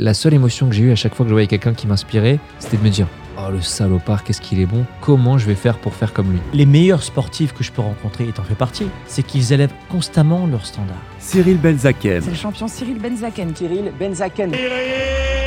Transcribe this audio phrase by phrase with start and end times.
[0.00, 2.40] La seule émotion que j'ai eue à chaque fois que je voyais quelqu'un qui m'inspirait,
[2.58, 3.06] c'était de me dire
[3.38, 6.40] Oh le salopard, qu'est-ce qu'il est bon Comment je vais faire pour faire comme lui
[6.52, 10.48] Les meilleurs sportifs que je peux rencontrer, et t'en fais partie, c'est qu'ils élèvent constamment
[10.48, 10.96] leurs standards.
[11.20, 12.22] Cyril Benzaken.
[12.22, 13.54] C'est le champion Cyril Benzaken.
[13.54, 14.52] Cyril Benzaken.
[14.52, 15.43] Cyril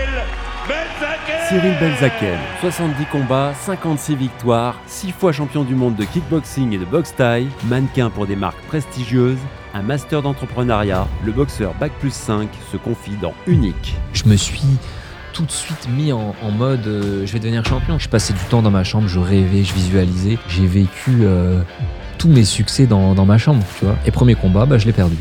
[1.79, 2.37] Benzaken.
[2.61, 7.47] 70 combats, 56 victoires, 6 fois champion du monde de kickboxing et de boxe taille,
[7.69, 9.37] mannequin pour des marques prestigieuses,
[9.73, 13.95] un master d'entrepreneuriat, le boxeur Bac plus 5 se confie dans Unique.
[14.13, 14.61] Je me suis
[15.33, 17.97] tout de suite mis en, en mode euh, je vais devenir champion.
[17.97, 20.37] Je passais du temps dans ma chambre, je rêvais, je visualisais.
[20.49, 21.61] J'ai vécu euh,
[22.17, 23.95] tous mes succès dans, dans ma chambre, tu vois.
[24.05, 25.15] Et premier combat, bah, je l'ai perdu.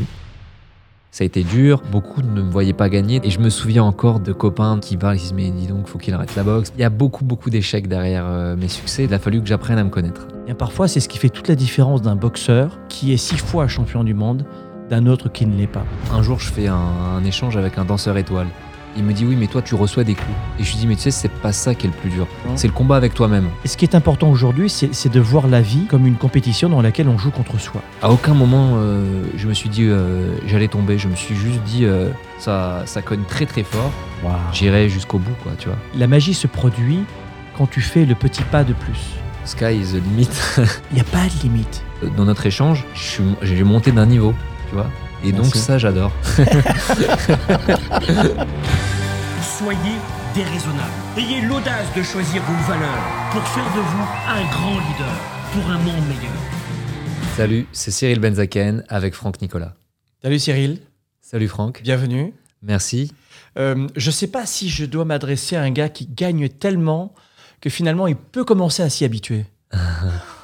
[1.16, 3.22] Ça a été dur, beaucoup ne me voyaient pas gagner.
[3.24, 5.96] Et je me souviens encore de copains qui parlent, qui disent Mais dis donc, faut
[5.96, 6.70] qu'il arrête la boxe.
[6.76, 9.04] Il y a beaucoup, beaucoup d'échecs derrière euh, mes succès.
[9.04, 10.28] Il a fallu que j'apprenne à me connaître.
[10.46, 13.66] Et parfois, c'est ce qui fait toute la différence d'un boxeur qui est six fois
[13.66, 14.44] champion du monde
[14.90, 15.86] d'un autre qui ne l'est pas.
[16.12, 18.48] Un jour, je fais un, un échange avec un danseur étoile.
[18.96, 20.36] Il me dit oui mais toi tu reçois des coups.
[20.58, 22.26] Et je lui dis mais tu sais c'est pas ça qui est le plus dur.
[22.54, 23.48] C'est le combat avec toi-même.
[23.64, 26.80] Et ce qui est important aujourd'hui, c'est de voir la vie comme une compétition dans
[26.80, 27.82] laquelle on joue contre soi.
[28.02, 30.98] À aucun moment euh, je me suis dit euh, j'allais tomber.
[30.98, 33.90] Je me suis juste dit euh, ça, ça cogne très très fort.
[34.52, 35.78] J'irai jusqu'au bout quoi tu vois.
[35.94, 37.00] La magie se produit
[37.56, 39.00] quand tu fais le petit pas de plus.
[39.44, 40.28] Sky is the limit.
[40.90, 41.82] Il n'y a pas de limite.
[42.16, 42.84] Dans notre échange
[43.42, 44.34] j'ai monté d'un niveau
[44.68, 44.90] tu vois.
[45.26, 46.12] Et donc ça j'adore.
[49.42, 49.96] Soyez
[50.36, 50.92] déraisonnable.
[51.16, 55.16] Ayez l'audace de choisir vos valeurs pour faire de vous un grand leader
[55.52, 56.32] pour un monde meilleur.
[57.36, 59.74] Salut c'est Cyril Benzaken avec Franck Nicolas.
[60.22, 60.78] Salut Cyril,
[61.20, 61.82] Salut Franck.
[61.82, 62.32] bienvenue.
[62.62, 63.12] Merci.
[63.58, 67.12] Euh, je ne sais pas si je dois m'adresser à un gars qui gagne tellement
[67.60, 69.44] que finalement il peut commencer à s'y habituer.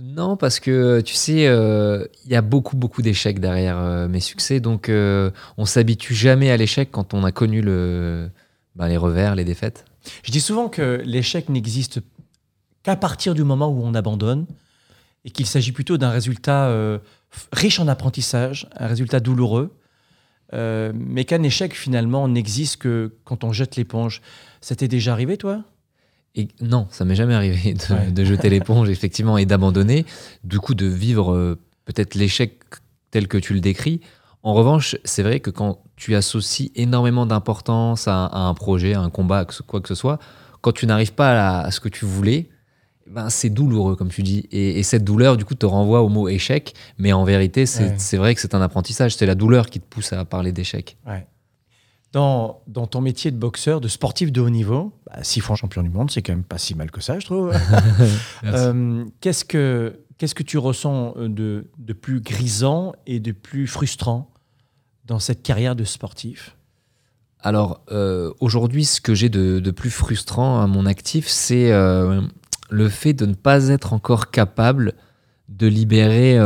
[0.00, 4.20] Non, parce que tu sais, euh, il y a beaucoup, beaucoup d'échecs derrière euh, mes
[4.20, 4.60] succès.
[4.60, 8.30] Donc, euh, on s'habitue jamais à l'échec quand on a connu le,
[8.76, 9.84] bah, les revers, les défaites.
[10.22, 12.00] Je dis souvent que l'échec n'existe
[12.84, 14.46] qu'à partir du moment où on abandonne
[15.24, 16.98] et qu'il s'agit plutôt d'un résultat euh,
[17.52, 19.74] riche en apprentissage, un résultat douloureux,
[20.52, 24.22] mais qu'un échec finalement n'existe que quand on jette l'éponge.
[24.62, 25.62] Ça t'est déjà arrivé toi?
[26.38, 28.10] Et non, ça m'est jamais arrivé de, Ouais.
[28.10, 30.06] de jeter l'éponge, effectivement, et d'abandonner.
[30.44, 32.60] Du coup, de vivre euh, peut-être l'échec
[33.10, 34.00] tel que tu le décris.
[34.42, 39.00] En revanche, c'est vrai que quand tu associes énormément d'importance à, à un projet, à
[39.00, 40.18] un combat, ce- quoi que ce soit,
[40.60, 42.48] quand tu n'arrives pas à, la- à ce que tu voulais,
[43.10, 44.46] ben, c'est douloureux, comme tu dis.
[44.52, 46.74] Et, et cette douleur, du coup, te renvoie au mot échec.
[46.98, 47.94] Mais en vérité, c'est Ouais.
[47.98, 49.16] c'est vrai que c'est un apprentissage.
[49.16, 50.96] C'est la douleur qui te pousse à parler d'échec.
[52.12, 55.82] Dans, dans ton métier de boxeur, de sportif de haut niveau, bah, six fois champion
[55.82, 57.52] du monde, c'est quand même pas si mal que ça, je trouve.
[58.44, 63.66] Euh, Qu'est-ce que qu'est-ce que tu ressens euh, de, de plus grisant et de plus
[63.66, 64.30] frustrant
[65.04, 66.56] dans cette carrière de sportif?
[67.40, 72.20] Alors, euh, aujourd'hui, ce que j'ai de, de plus frustrant à mon actif, c'est euh,
[72.70, 74.94] le fait de ne pas être encore capable
[75.48, 76.36] de libérer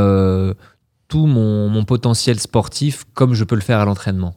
[1.08, 4.36] tout mon, mon potentiel sportif comme je peux le faire à l'entraînement.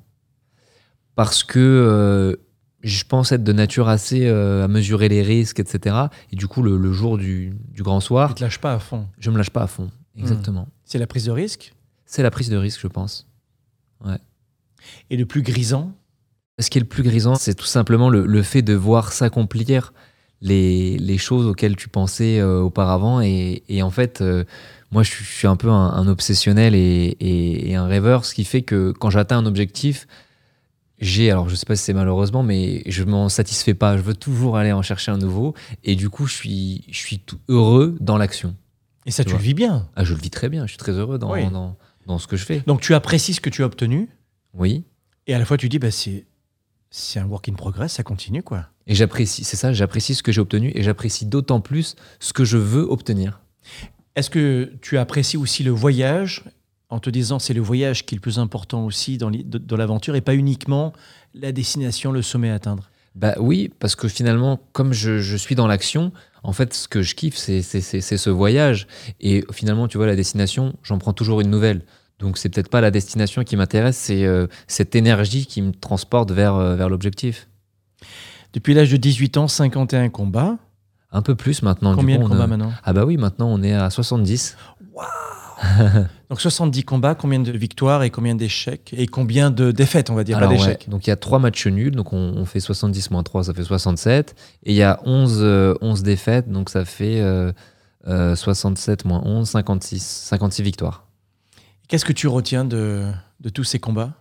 [1.16, 2.36] Parce que euh,
[2.82, 5.96] je pense être de nature assez euh, à mesurer les risques, etc.
[6.32, 8.80] Et du coup, le, le jour du, du grand Tu soir, te lâches pas à
[8.80, 9.08] fond.
[9.20, 9.90] je me lâche pas à fond.
[10.18, 10.68] Exactement.
[10.86, 11.74] C'est la prise de risque?
[12.06, 13.28] C'est la prise de risque, je pense.
[15.10, 15.92] Et le plus grisant,
[16.60, 19.94] Ce qui est le plus grisant, c'est tout simplement le, le fait de voir s'accomplir
[20.42, 23.20] les, les choses auxquelles tu pensais euh, auparavant.
[23.22, 24.44] Et, et en fait, euh,
[24.92, 28.24] moi, je, suis- je suis un peu un, un obsessionnel et, et- et un rêveur,
[28.26, 30.08] ce qui fait que quand j'atteins un objectif,
[31.00, 33.98] j'ai, alors je sais pas si c'est malheureusement, mais je m'en satisfais pas.
[33.98, 35.54] Je veux toujours aller en chercher un nouveau.
[35.84, 38.56] Et du coup, je suis, je suis tout heureux dans l'action.
[39.06, 39.90] et ça Tu le vis bien.
[39.96, 40.66] Ah, je le vis très bien.
[40.66, 41.50] Je suis très heureux dans, Oui.
[41.50, 42.64] dans, dans ce que je fais.
[42.68, 44.08] Donc tu apprécies ce que tu as obtenu
[44.54, 44.84] Oui.
[45.28, 46.26] et à la fois tu dis bah, c'est
[46.92, 48.68] c'est un work in progress, ça continue quoi.
[48.88, 52.46] Et j'apprécie, c'est ça, j'apprécie ce que j'ai obtenu et j'apprécie d'autant plus ce que
[52.46, 53.42] je veux obtenir.
[54.16, 56.46] Est-ce que tu apprécies aussi le voyage
[56.90, 59.30] en te disant c'est le voyage qui est le plus important aussi dans
[59.78, 60.94] l'aventure et pas uniquement
[61.34, 65.56] la destination, le sommet à atteindre Bah oui, parce que finalement, comme je, je suis
[65.56, 66.12] dans l'action,
[66.44, 68.88] en fait, ce que je kiffe, c'est, ce voyage.
[69.20, 71.82] Et finalement, tu vois, la destination, j'en prends toujours une nouvelle.
[72.20, 76.32] Donc, c'est peut-être pas la destination qui m'intéresse, c'est euh, cette énergie qui me transporte
[76.32, 77.50] vers, euh, vers l'objectif.
[78.54, 80.58] Depuis l'âge de 18 ans, 51 combats.
[81.12, 81.92] Un peu plus maintenant.
[81.92, 82.72] du Combien coup, de combats a- maintenant?
[82.84, 84.56] Ah bah oui, maintenant on est à 70.
[86.30, 90.24] Donc 70 combats, combien de victoires et combien d'échecs Et combien de défaites, on va
[90.24, 92.46] dire, Alors, pas ouais, d'échecs donc il y a trois matchs nuls, donc on, on
[92.46, 94.36] fait 70 moins 3, ça fait 67.
[94.64, 97.52] Et il y a 11, euh, 11 défaites, donc ça fait euh,
[98.08, 101.06] euh, 67 moins 11, 56, 56 victoires.
[101.88, 103.06] Qu'est-ce que tu retiens de,
[103.42, 104.14] de tous ces combats?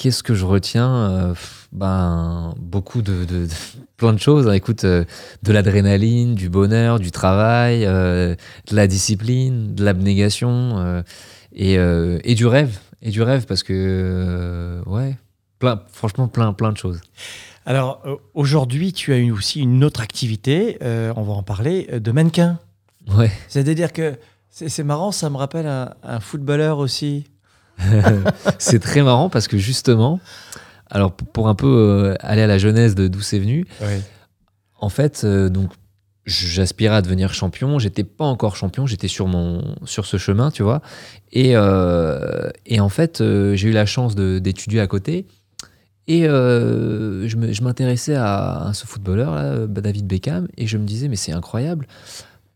[0.00, 1.34] Qu'est-ce que je retiens Euh,
[1.72, 3.48] Ben, beaucoup de, de- de-
[3.96, 4.48] plein de choses.
[4.48, 4.52] hein.
[4.52, 5.04] Écoute, euh,
[5.42, 8.34] de l'adrénaline, du bonheur, du travail, euh,
[8.70, 11.02] de la discipline, de l'abnégation
[11.54, 12.78] et, et du rêve.
[13.02, 15.16] Et du rêve parce que, ouais,
[15.58, 17.00] plein, franchement, plein, plein de choses.
[17.66, 18.02] Alors,
[18.34, 22.58] aujourd'hui, tu as eu aussi une autre activité, euh, on va en parler, de mannequin.
[23.16, 23.30] Ouais.
[23.48, 24.16] C'est-à-dire que
[24.48, 27.24] c'est c'est marrant, ça me rappelle un, un footballeur aussi.
[28.58, 30.20] c'est très marrant parce que justement,
[30.90, 33.66] alors pour, un peu euh, aller à la jeunesse de d'où c'est venu,
[34.78, 35.70] en fait, euh, donc
[36.30, 37.78] j'aspirais à devenir champion.
[37.78, 40.80] J'étais pas encore champion, j'étais sur mon sur ce chemin, tu vois.
[41.32, 45.26] Et, euh, et en fait, euh, j'ai eu la chance d'étudier à côté.
[46.06, 50.84] Et euh, je m'intéressais à, à ce footballeur, là, euh, David Beckham, et je me
[50.84, 51.86] disais, mais c'est incroyable.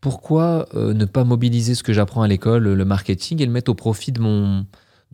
[0.01, 3.75] Pourquoi ne pas mobiliser ce que j'apprends à l'école, le marketing, et le mettre au
[3.75, 4.65] profit de, mon,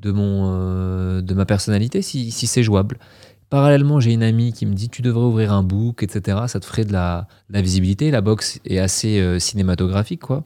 [0.01, 2.98] de, mon, euh, de ma personnalité si, si c'est jouable
[3.51, 6.38] Parallèlement, j'ai une amie qui me dit tu devrais ouvrir un book, etc.
[6.48, 8.09] Ça te ferait de la, de la visibilité.
[8.09, 10.45] La boxe est assez euh, cinématographique, quoi.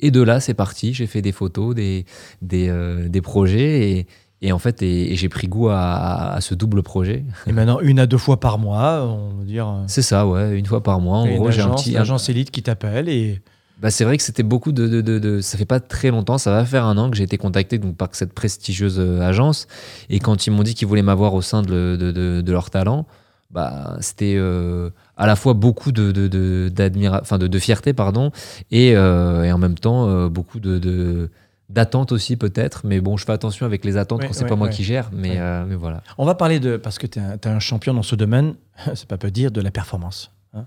[0.00, 0.94] Et de là, c'est parti.
[0.94, 2.06] J'ai fait des photos, des,
[2.40, 4.06] des, euh, des projets, et,
[4.40, 7.26] et en fait, et, et j'ai pris goût à, à ce double projet.
[7.46, 9.84] Et maintenant, une à deux fois par mois, on va dire.
[9.86, 11.18] C'est ça, ouais, une fois par mois.
[11.18, 11.90] En gros, j'ai un petit.
[11.90, 13.42] une agence élite qui t'appelle et
[13.82, 16.38] Bah, c'est vrai que c'était beaucoup de, de, de- de- Ça fait pas très longtemps,
[16.38, 19.66] ça va faire un an que j'ai été contacté donc, par cette prestigieuse euh, agence.
[20.08, 22.52] Et quand ils m'ont dit qu'ils voulaient m'avoir au sein de, le- de, de- de
[22.52, 23.06] leur talent,
[23.50, 24.88] bah, c'était euh,
[25.18, 26.72] à la fois beaucoup de, de,
[27.20, 28.30] enfin, de, de fierté pardon,
[28.70, 31.28] et, euh, et en même temps euh, beaucoup de.
[31.68, 34.48] d'attente aussi peut-être mais bon je fais attention avec les attentes Ouais, quand c'est ouais,
[34.48, 34.72] pas moi ouais.
[34.72, 37.58] qui gère mais, euh, mais voilà On va parler de, parce que tu es, un
[37.60, 38.54] champion dans ce domaine,
[38.94, 40.64] c'est pas peu dire, de la performance, hein,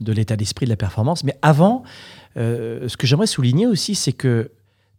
[0.00, 1.24] de l'état d'esprit de la performance.
[1.24, 1.84] Mais avant,
[2.36, 4.50] euh, ce que j'aimerais souligner aussi, c'est que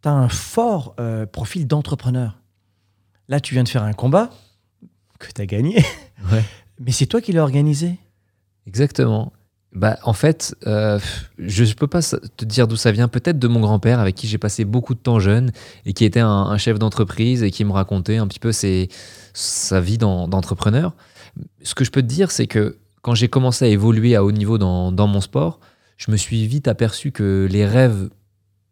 [0.01, 2.39] tu as un fort euh, profil d'entrepreneur.
[3.27, 4.29] Là, tu viens de faire un combat
[5.19, 5.83] que tu as gagné,
[6.31, 6.43] Ouais.
[6.79, 7.97] mais c'est toi qui l'as organisé.
[8.67, 9.31] Exactement.
[9.73, 10.99] Bah, en fait, euh,
[11.37, 13.07] je ne peux pas te dire d'où ça vient.
[13.09, 15.51] Peut-être de mon grand-père, avec qui j'ai passé beaucoup de temps jeune,
[15.85, 18.87] et qui était un, un chef d'entreprise, et qui me racontait un petit peu ses-
[19.33, 20.93] sa vie d'en- d'entrepreneur.
[21.61, 24.31] Ce que je peux te dire, c'est que quand j'ai commencé à évoluer à haut
[24.31, 25.59] niveau dans, dans mon sport,
[25.97, 28.09] je me suis vite aperçu que les rêves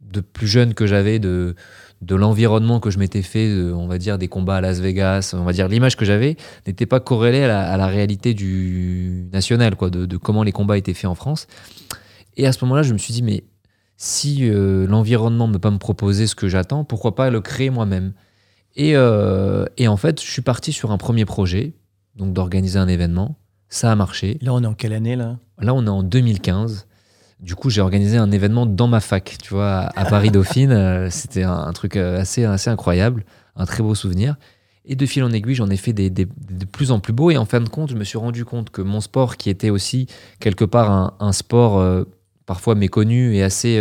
[0.02, 1.56] de plus jeune que j'avais, de,
[2.02, 5.34] de l'environnement que je m'étais fait, de, on va dire des combats à Las Vegas,
[5.38, 6.38] on va dire l'image que j'avais,
[6.68, 10.52] n'était pas corrélée à la, à la réalité du national, quoi, de, de comment les
[10.52, 11.48] combats étaient faits en France.
[12.38, 13.44] Et à ce moment-là, je me suis dit, mais
[13.98, 17.70] si euh, l'environnement ne peut pas me proposer ce que j'attends, pourquoi pas le créer
[17.70, 18.14] moi-même?
[18.76, 21.74] Et, euh, et en fait, je suis parti sur un premier projet,
[22.16, 23.38] donc d'organiser un événement.
[23.70, 24.38] Ça a marché.
[24.42, 25.40] Là, on est en quelle année là?
[25.60, 26.88] Là, on est en 2015.
[27.44, 30.72] Du coup, j'ai organisé un événement dans ma fac, tu vois, à Paris Dauphine.
[30.72, 33.26] Euh, C'était un, truc euh, assez, assez incroyable,
[33.58, 34.38] un très beau souvenir.
[34.86, 37.32] Et de fil en aiguille, j'en ai fait des, des- de plus en plus beaux.
[37.32, 39.70] Et en fin de compte, je me suis rendu compte que mon sport, qui était
[39.70, 40.08] aussi
[40.40, 42.06] quelque part un, sport euh,
[42.46, 43.78] parfois méconnu et assez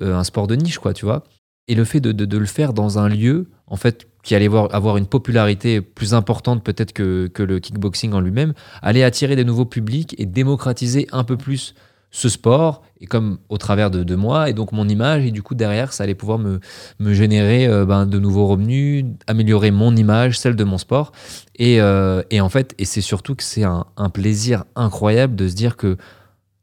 [0.00, 1.22] un sport de niche, quoi, tu vois.
[1.68, 4.48] Et le fait de, de- de le faire dans un lieu, en fait, qui allait
[4.48, 9.36] voir- avoir une popularité plus importante peut-être que, que le kickboxing en lui-même, allait attirer
[9.36, 11.74] des nouveaux publics et démocratiser un peu plus
[12.14, 15.42] ce sport, et comme au travers de, de moi, et donc mon image, et du
[15.42, 16.60] coup derrière, ça allait pouvoir me,
[17.00, 21.10] me générer euh, ben, de nouveaux revenus, améliorer mon image, celle de mon sport.
[21.56, 25.56] Et, euh, et en fait, et c'est surtout que c'est un, plaisir incroyable de se
[25.56, 25.96] dire que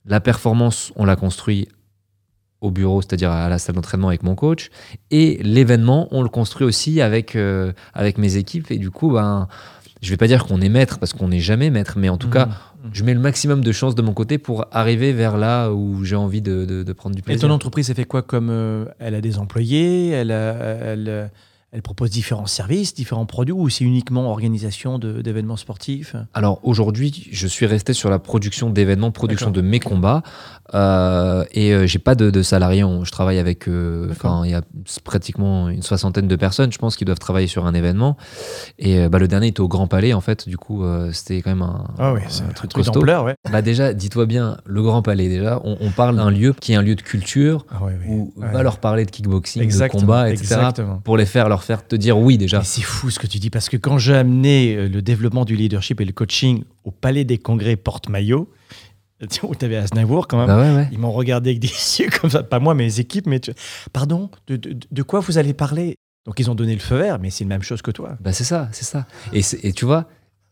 [0.05, 1.67] la performance, on l'a construit
[2.61, 4.69] au bureau, c'est-à-dire à la salle d'entraînement avec mon coach,
[5.09, 9.49] et l'événement, on le construit aussi avec, euh, avec mes équipes, et du coup, ben,
[10.01, 12.29] je vais pas dire qu'on est maître, parce qu'on n'est jamais maître, mais en tout
[12.29, 12.47] cas,
[12.83, 12.89] Mmh.
[12.93, 16.15] je mets le maximum de chances de mon côté pour arriver vers là où j'ai
[16.15, 17.47] envie de, de- de prendre du Et plaisir.
[17.47, 21.27] ton entreprise, elle fait quoi comme euh, Elle a des employés, elle, a- elle, euh,
[21.73, 26.15] elle propose différents services, différents produits, ou c'est uniquement organisation d'événements sportifs?
[26.33, 30.23] Alors aujourd'hui, je suis resté sur la production d'événements, production de mes combats,
[30.73, 32.83] euh, et euh, j'ai pas de, de salariés.
[32.83, 34.61] On- je travaille avec, euh, enfin, il y a
[35.03, 38.17] pratiquement une soixantaine de personnes, je pense, qui doivent travailler sur un événement.
[38.79, 40.47] Et euh, bah, le dernier était au Grand Palais, en fait.
[40.47, 43.35] Du coup, c'était quand même un, Ah oui, un un truc, truc d'ampleur, ouais.
[43.51, 45.27] Bah déjà, dis-toi bien, le Grand Palais.
[45.29, 47.91] Déjà, on, on parle d'un lieu qui est un lieu de culture Ah oui.
[48.07, 48.51] où Ouais.
[48.51, 50.43] va leur parler de kickboxing, Exactement, de combat, etc.
[50.55, 50.97] exactement.
[51.03, 52.61] Pour les faire, leur faire te dire oui déjà.
[52.63, 55.99] C'est fou ce que tu dis, parce que quand j'ai amené le développement du leadership
[56.01, 58.49] et le coaching au Palais des Congrès Porte-Maillot,
[59.43, 60.89] où tu avais Aznavour quand même, Bah ouais, ouais.
[60.91, 61.67] ils m'ont regardé avec des
[61.99, 63.53] yeux comme ça, pas moi, mes équipes, mais tu-
[63.93, 65.95] pardon, de, de- de quoi vous allez parler?
[66.25, 68.17] Donc ils ont donné le feu vert, mais c'est la même chose que toi.
[68.21, 69.07] Bah c'est ça, c'est ça.
[69.33, 70.07] Et, et tu vois,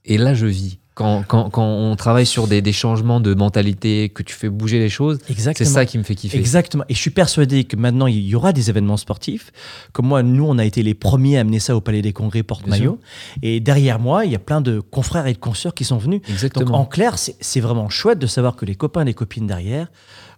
[0.05, 0.78] et là je vis.
[0.99, 4.79] Quand, quand, quand on travaille sur des, des changements de mentalité, que tu fais bouger
[4.79, 5.17] les choses,
[5.55, 6.37] c'est ça qui me fait kiffer.
[6.37, 6.83] Exactement.
[6.89, 9.53] Et je suis persuadé que maintenant, il y aura des événements sportifs.
[9.93, 12.43] Comme moi, nous, on a été les premiers à amener ça au Palais des Congrès
[12.43, 12.99] Porte-Maillot.
[13.41, 16.19] Et derrière moi, il y a plein de confrères et de consoeurs qui sont venus.
[16.19, 16.77] Donc, Exactement.
[16.77, 19.87] en clair, c'est vraiment chouette de savoir que les copains et les copines derrière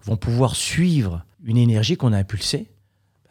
[0.06, 2.68] vont pouvoir suivre une énergie qu'on a impulsée.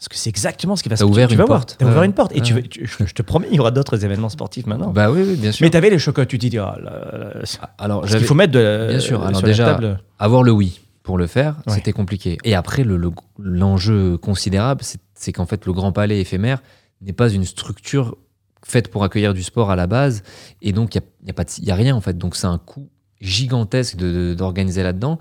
[0.01, 1.59] Parce que c'est exactement ce qui va se ouvert tu vas voir.
[1.61, 1.77] porte.
[1.79, 2.33] T'as ouvert une porte.
[2.35, 2.63] Et tu Ouais.
[2.63, 4.93] veux- tu- je je te promets, il y aura d'autres événements sportifs maintenant.
[4.93, 5.63] Bah oui, oui, bien sûr.
[5.65, 6.91] Mais t'avais les chocolats, tu te dis, ah, là,
[7.35, 7.43] là,
[7.77, 9.19] Alors, qu'il faut mettre de la- Bien sûr.
[9.19, 10.01] sur Alors la déjà, table.
[10.19, 11.75] avoir le oui pour le faire, Ouais.
[11.75, 12.39] c'était compliqué.
[12.45, 14.83] Et après, le- le- l'enjeu considérable,
[15.15, 16.63] c'est qu'en fait, le Grand Palais éphémère
[17.03, 18.17] n'est pas une structure
[18.65, 20.23] faite pour accueillir du sport à la base.
[20.63, 22.17] Et donc, il n'y a, y a pas de- y a rien, en fait.
[22.17, 22.89] Donc, c'est un coût
[23.21, 25.19] gigantesque de- de- d'organiser là-dedans.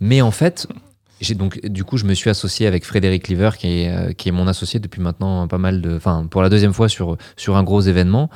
[0.00, 0.66] Mais en fait,
[1.22, 4.28] j'ai donc, du coup, je me suis associé avec Frédéric Liver, qui est, euh, qui
[4.28, 5.96] est mon associé depuis maintenant pas mal de.
[5.96, 8.28] Enfin, pour la deuxième fois sur, sur un gros événement.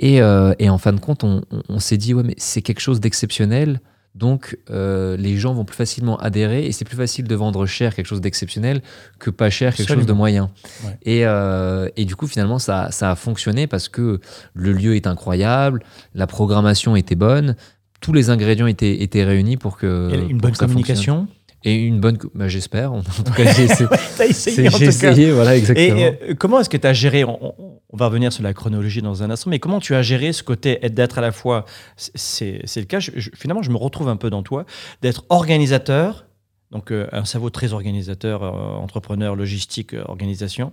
[0.00, 2.62] Et, euh, et en fin de compte, on, on- on s'est dit, ouais, mais c'est
[2.62, 3.80] quelque chose d'exceptionnel.
[4.16, 7.96] Donc, euh, les gens vont plus facilement adhérer et c'est plus facile de vendre cher
[7.96, 8.80] quelque chose d'exceptionnel
[9.18, 10.50] que pas cher quelque chose de moyen.
[10.84, 10.96] Ouais.
[11.02, 14.20] Et, euh, et du coup, finalement, ça, ça a fonctionné parce que
[14.54, 15.82] le lieu est incroyable,
[16.14, 17.56] la programmation était bonne,
[18.00, 20.10] tous les ingrédients étaient, étaient réunis pour que.
[20.12, 21.26] Et une bonne que ça fonctionne.
[21.66, 22.18] Et une bonne.
[22.34, 22.92] bah, J'espère.
[22.92, 23.88] En tout cas, j'ai essayé.
[24.20, 24.84] Essayé, en cas.
[24.86, 25.96] essayé, voilà, exactement.
[25.98, 27.54] Et euh, comment est-ce que tu as géré, on, on-
[27.90, 30.42] on va revenir sur la chronologie dans un instant, mais comment tu as géré ce
[30.42, 31.64] côté d'être à la fois,
[31.96, 34.66] c'est le cas, je- je- finalement je me retrouve un peu dans toi,
[35.00, 36.26] d'être organisateur,
[36.72, 40.72] donc euh, un cerveau très organisateur, euh, entrepreneur, logistique, euh, organisation,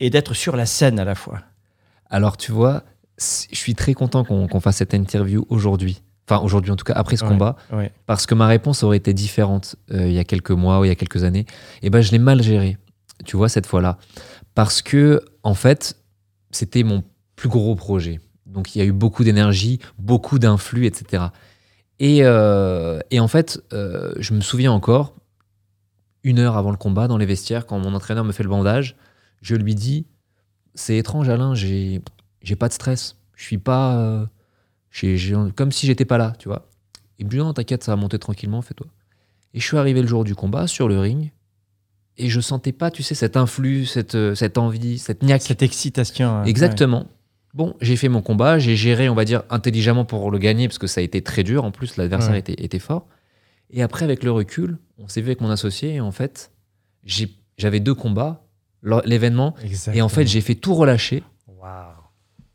[0.00, 1.40] et d'être sur la scène à la fois.
[2.10, 2.82] Alors, tu vois,
[3.18, 6.02] je suis très content qu'on qu'on fasse cette interview aujourd'hui.
[6.28, 7.30] Enfin, aujourd'hui, en tout cas, après ce Ouais.
[7.30, 7.56] combat.
[7.72, 7.92] Ouais.
[8.06, 10.88] Parce que ma réponse aurait été différente euh, il y a quelques mois ou il
[10.88, 11.46] y a quelques années.
[11.82, 12.78] Et ben, je l'ai mal géré,
[13.24, 13.98] tu vois, cette fois-là.
[14.54, 15.96] Parce que, en fait,
[16.50, 17.04] c'était mon
[17.36, 18.20] plus gros projet.
[18.46, 21.24] Donc, il y a eu beaucoup d'énergie, beaucoup d'influx, etc.
[22.00, 25.14] Et, euh, et en fait, euh, je me souviens encore,
[26.24, 28.96] une heure avant le combat, dans les vestiaires, quand mon entraîneur me fait le bandage,
[29.42, 30.06] je lui dis
[30.74, 32.02] C'est étrange, Alain, j'ai
[32.42, 33.16] j'ai pas de stress.
[33.36, 34.26] Je suis pas.
[35.54, 36.68] Comme si j'étais pas là, tu vois.
[37.20, 38.86] Me dit non, t'inquiète, ça va monter tranquillement, fais-toi.
[39.54, 41.32] Et je suis arrivé le jour du combat sur le ring
[42.18, 45.42] et je sentais pas, tu sais, cet influx, cette, euh, cette envie, cette niaque.
[45.42, 46.44] Cette excitation.
[46.44, 47.06] Exactement.
[47.54, 50.78] Bon, j'ai fait mon combat, j'ai géré, on va dire, intelligemment pour le gagner parce
[50.78, 51.64] que ça a été très dur.
[51.64, 52.38] En plus, l'adversaire Ouais.
[52.40, 53.06] était, était fort.
[53.70, 56.52] Et après, avec le recul, on s'est vu avec mon associé et en fait,
[57.04, 58.44] j'ai- j'avais deux combats,
[59.06, 59.54] l'événement,
[59.92, 61.95] et en fait, j'ai fait tout relâcher Waouh.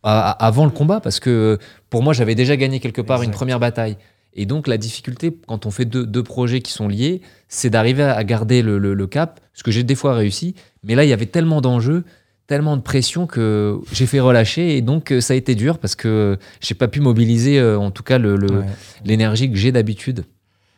[0.03, 3.97] Avant le combat parce que pour moi j'avais déjà gagné quelque part une première bataille.
[4.33, 8.03] Et donc la difficulté quand on fait deux, deux projets qui sont liés c'est d'arriver
[8.03, 10.55] à garder le, le- le cap ce que j'ai des fois réussi.
[10.83, 12.03] Mais là il y avait tellement d'enjeux
[12.47, 14.75] tellement de pression que j'ai fait relâcher.
[14.75, 17.91] Et donc euh, ça a été dur parce que j'ai pas pu mobiliser euh, en
[17.91, 18.65] tout cas le- le- Ouais.
[19.05, 20.25] l'énergie que j'ai d'habitude.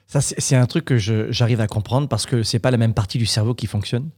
[0.08, 3.18] Ça, c'est un truc que j'arrive à comprendre parce que c'est pas la même partie
[3.18, 4.10] du cerveau qui fonctionne.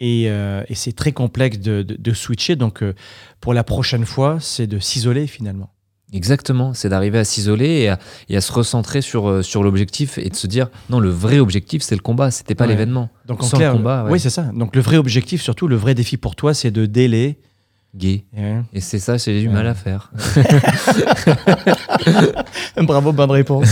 [0.00, 2.56] Et, euh, et c'est très complexe de, de- de switcher.
[2.56, 2.94] Donc, euh,
[3.40, 5.70] pour la prochaine fois, c'est de s'isoler finalement.
[6.12, 10.18] Exactement, c'est d'arriver à s'isoler et à, et à se recentrer sur, euh, sur l'objectif
[10.18, 12.70] et de se dire non, le vrai objectif c'est le combat, c'était pas Ouais.
[12.70, 13.10] l'événement.
[13.26, 14.10] Donc, en Sans clair, le combat, ouais.
[14.12, 14.50] oui, c'est ça.
[14.54, 17.38] Donc, le vrai objectif, surtout, le vrai défi pour toi, c'est de délai.
[17.94, 18.24] Gay.
[18.72, 20.10] Et c'est ça, j'ai du mal à faire.
[22.76, 23.68] Bravo, bonne réponse.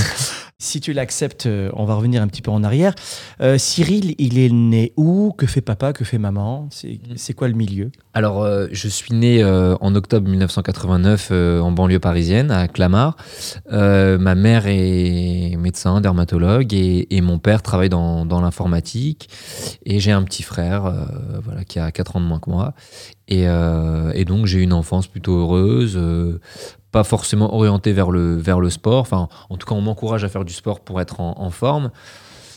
[0.59, 2.95] si tu l'acceptes, euh, on va revenir un petit peu en arrière.
[3.41, 5.33] Euh, Cyril, il est né où?
[5.39, 5.93] Que fait papa?
[5.93, 6.69] Que fait maman?
[6.73, 7.35] C'est Mm.
[7.37, 7.93] quoi le milieu?
[8.13, 13.17] Alors, euh, je suis né euh, en octobre 1989 euh, en banlieue parisienne, à Clamart.
[13.71, 19.29] Ma mère est médecin, dermatologue, et, et mon père travaille dans, dans l'informatique.
[19.87, 20.93] Et j'ai un petit frère
[21.45, 22.75] voilà, qui a 4 ans de moins que moi.
[23.29, 26.41] Et, euh, et donc, j'ai une enfance plutôt heureuse, euh,
[26.93, 29.01] pas forcément orientée vers le, vers le sport.
[29.01, 31.91] Enfin, en tout cas, on m'encourage à faire du sport pour être en, en forme.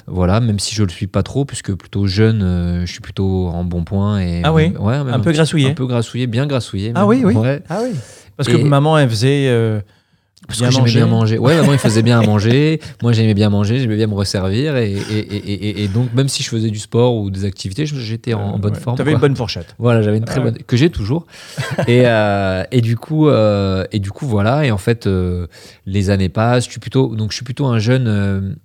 [0.08, 3.48] Voilà, même si je le suis pas trop, puisque plutôt jeune, euh, je suis plutôt
[3.50, 4.20] en bon point.
[4.22, 4.74] Et, Ah oui?
[4.80, 5.70] Ouais, Un peu grassouillé?
[5.72, 6.92] Un peu grassouillé, bien grassouillé.
[6.96, 7.10] Ah même.
[7.10, 7.36] oui, oui.
[7.36, 7.62] Ouais.
[7.70, 7.92] Ah oui.
[8.38, 9.84] Parce Et- que maman, elle faisait.
[10.48, 11.00] Parce bien que j'aimais manger.
[11.00, 11.38] bien manger.
[11.38, 12.82] Ouais, maman, il faisait bien à manger.
[13.04, 14.76] Moi, j'aimais bien manger, j'aimais bien me resservir.
[14.76, 15.36] Et, et, et,
[15.70, 18.74] et- et donc, même si je faisais du sport ou des activités, j'étais en, bonne
[18.74, 18.80] Ouais.
[18.80, 18.98] forme.
[18.98, 19.18] T'avais quoi.
[19.18, 19.76] une bonne fourchette.
[19.78, 21.26] Voilà, j'avais une très bonne que j'ai toujours.
[21.88, 24.66] et, euh, et du coup, euh, et du coup, voilà.
[24.66, 25.48] Et en fait, euh,
[25.86, 26.66] les années passent.
[26.66, 28.56] Je suis plutôt, donc, je suis plutôt un jeune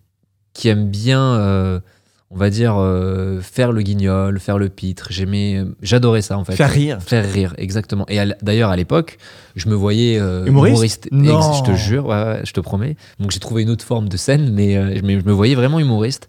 [0.54, 1.80] qui aime bien,
[2.30, 5.08] on va dire, euh, faire le guignol, faire le pitre.
[5.10, 6.56] J'aimais, j'adorais ça en fait.
[6.56, 6.98] Faire rire.
[7.00, 8.04] Faire rire, exactement.
[8.08, 9.18] Et d'ailleurs, à l'époque,
[9.54, 11.38] je me voyais euh, Humoriste Non.
[11.38, 12.96] Ex- Je te jure, ouais, ouais, je te promets.
[13.20, 15.78] Donc j'ai trouvé une autre forme de scène, mais, euh, mais je me voyais vraiment
[15.78, 16.28] humoriste.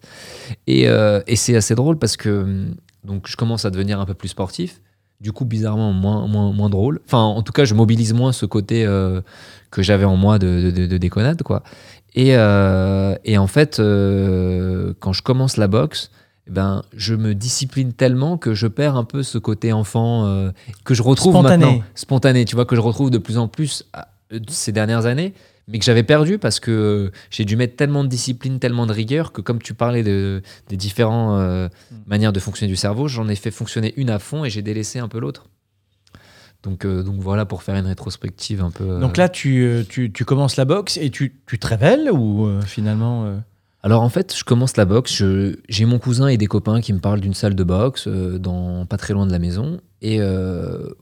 [0.68, 4.06] Et, euh, et c'est assez drôle parce que hum, donc je commence à devenir un
[4.06, 4.82] peu plus sportif.
[5.20, 7.00] du coup bizarrement moins, moins, moins drôle.
[7.08, 9.22] Enfin, en tout cas, je mobilise moins ce côté euh,
[9.72, 11.64] que j'avais en moi de, de, de déconnade, quoi.
[12.16, 16.10] Et, euh, et en fait, euh, quand je commence la boxe,
[16.48, 20.52] eh ben, je me discipline tellement que je perds un peu ce côté enfant euh,
[20.86, 21.66] que je retrouve Spontané.
[21.66, 21.84] maintenant.
[21.94, 23.84] Spontané, tu vois, que je retrouve de plus en plus
[24.50, 25.34] ces dernières années,
[25.68, 29.32] mais que j'avais perdu parce que j'ai dû mettre tellement de discipline, tellement de rigueur
[29.32, 31.40] que comme tu parlais de, des différentes
[31.92, 31.96] Mm.
[32.08, 35.00] manières de fonctionner du cerveau, j'en ai fait fonctionner une à fond et j'ai délaissé
[35.00, 35.46] un peu l'autre.
[36.64, 38.84] Donc, euh, donc voilà pour faire une rétrospective un peu.
[38.84, 42.10] euh, Donc là, tu, euh, tu, tu commences la boxe et tu, tu te révèles
[42.12, 43.42] ou euh, finalement.
[43.84, 45.24] Alors en fait, je commence la boxe.
[45.70, 48.98] J'ai mon cousin et des copains qui me parlent d'une salle de boxe dans pas
[48.98, 49.80] très loin de la maison.
[50.02, 50.20] Et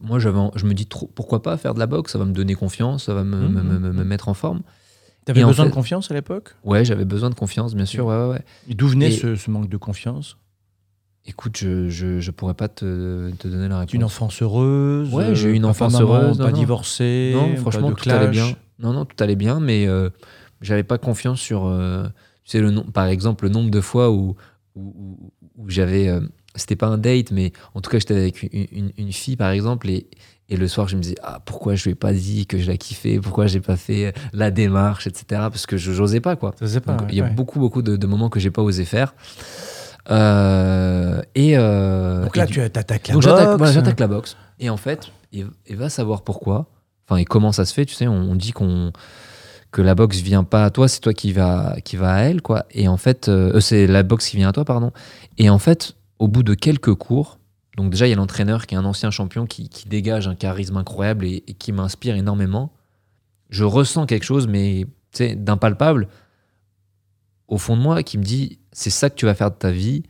[0.02, 2.12] moi, je me dis trop, pourquoi pas faire de la boxe?
[2.12, 4.62] Ça va me donner confiance, ça va me, me- me- me mettre en forme.
[5.24, 6.54] T'avais en besoin fait- de confiance à l'époque?
[6.64, 8.06] Ouais, j'avais besoin de confiance, bien sûr.
[8.06, 8.42] Ouais, ouais, ouais.
[8.70, 10.38] Et D'où venait Et- ce, ce manque de confiance?
[11.28, 13.94] Écoute, je, je, je pourrais pas te, te donner la réponse.
[13.94, 16.58] Une enfance heureuse Ouais, j'ai eu une papa, enfance maman, heureuse, Pas non,
[17.32, 17.56] non.
[17.58, 18.56] franchement, tout allait bien.
[18.78, 20.10] Non, non, tout allait bien, mais euh,
[20.62, 21.66] j'avais pas confiance sur.
[21.66, 22.04] euh,
[22.44, 24.36] tu sais, le nom, par exemple, le nombre de fois où,
[24.76, 25.18] où,
[25.68, 26.08] j'avais.
[26.10, 26.20] euh,
[26.54, 29.50] c'était pas un date, mais en tout cas, j'étais avec une, une- une fille, par
[29.50, 30.08] exemple, et,
[30.48, 32.68] et le soir, je me disais, ah, pourquoi je lui ai pas dit que je
[32.70, 35.26] la kiffais, pourquoi j'ai pas fait la démarche, etc.
[35.50, 36.52] Parce que je n'osais pas, quoi.
[36.60, 36.96] Ça faisait pas.
[36.98, 37.30] Ouais, il y a ouais.
[37.32, 39.16] beaucoup, beaucoup de, de moments que j'ai pas osé faire.
[40.12, 43.58] Euh, et, euh, Donc là, et tu attaques la donc boxe.
[43.58, 44.38] voilà, j'attaque la boxe.
[44.60, 46.68] Et en fait, et, et va savoir pourquoi.
[47.08, 48.92] Enfin, et comment ça se fait, tu sais, on, on dit qu'on
[49.72, 52.42] que la boxe vient pas à toi, c'est toi qui va qui va à elle,
[52.42, 52.66] quoi.
[52.72, 54.92] Et en fait, euh, c'est la boxe qui vient à toi, pardon.
[55.38, 57.40] Et en fait, au bout de quelques cours,
[57.76, 60.36] donc déjà il y a l'entraîneur qui est un ancien champion qui, qui dégage un
[60.36, 62.72] charisme incroyable et, et qui m'inspire énormément.
[63.50, 66.08] Je ressens quelque chose, mais tu sais, d'impalpable
[67.48, 69.72] au fond de moi, qui me dit c'est ça que tu vas faire de ta
[69.72, 70.04] vie.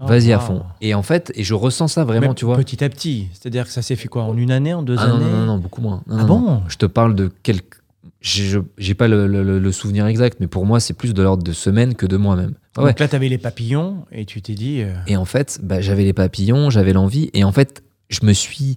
[0.00, 0.44] Oh, Vas-y à wow.
[0.44, 0.62] fond.
[0.80, 2.56] Et en fait, et je ressens ça vraiment, Mais tu vois.
[2.56, 3.26] Petit à petit.
[3.32, 5.46] C'est-à-dire que ça s'est fait quoi En une année En deux Ah années non, non,
[5.46, 6.02] non, beaucoup moins.
[6.06, 6.40] Non, Ah non, bon?
[6.40, 6.62] Non.
[6.68, 7.78] Je te parle de quelques.
[8.20, 11.52] J'ai pas le, le- le souvenir exact, mais pour moi, c'est plus de l'ordre de
[11.52, 12.54] semaines que de mois même.
[12.76, 12.90] Ah ouais.
[12.90, 14.82] Donc là, tu avais les papillons et tu t'es dit.
[14.82, 18.32] euh, Et en fait, bah, j'avais les papillons, j'avais l'envie, et en fait, je me
[18.32, 18.76] suis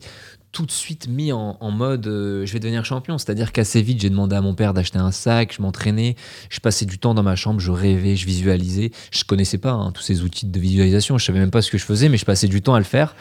[0.52, 3.18] tout de suite mis en, mode euh, je vais devenir champion.
[3.18, 6.16] C'est-à-dire qu'assez vite, j'ai demandé à mon père d'acheter un sac, je m'entraînais,
[6.50, 8.92] je passais du temps dans ma chambre, je rêvais, je visualisais.
[9.12, 11.78] Je connaissais pas hein, tous ces outils de visualisation, je savais même pas ce que
[11.78, 13.16] je faisais, mais je passais du temps à le faire.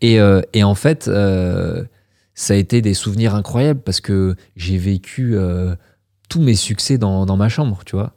[0.00, 1.84] Et, euh, et en fait, euh,
[2.34, 5.36] ça a été des souvenirs incroyables parce que j'ai vécu
[6.28, 8.14] tous mes succès dans, dans ma chambre, tu vois.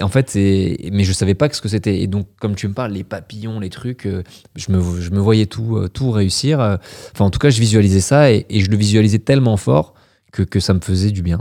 [0.00, 2.00] En fait, mais je savais pas ce que c'était.
[2.00, 4.22] Et donc, comme tu me parles, les papillons, les trucs, euh,
[4.56, 6.60] je, me, je me voyais tout, euh, tout réussir.
[6.60, 6.76] euh.
[7.12, 9.94] Enfin, en tout cas, je visualisais ça et, et je le visualisais tellement fort
[10.32, 11.40] que, que ça me faisait du bien.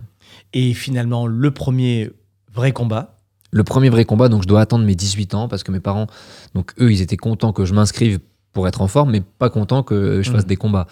[0.53, 2.11] Et finalement, le premier
[2.53, 3.17] vrai combat.
[3.51, 6.07] Le premier vrai combat, donc je dois attendre mes 18 ans parce que mes parents,
[6.55, 8.19] donc eux, ils étaient contents que je m'inscrive
[8.53, 10.47] pour être en forme, mais pas contents que je fasse Mhm.
[10.49, 10.87] des combats.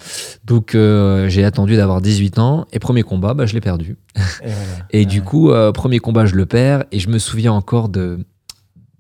[0.46, 3.98] Donc, euh, j'ai attendu d'avoir 18 ans et premier combat, bah, je l'ai perdu.
[4.16, 4.52] Et voilà.
[4.92, 5.06] Et Ouais.
[5.06, 6.86] du coup, euh, premier combat, je le perds.
[6.92, 8.20] Et je me souviens encore de,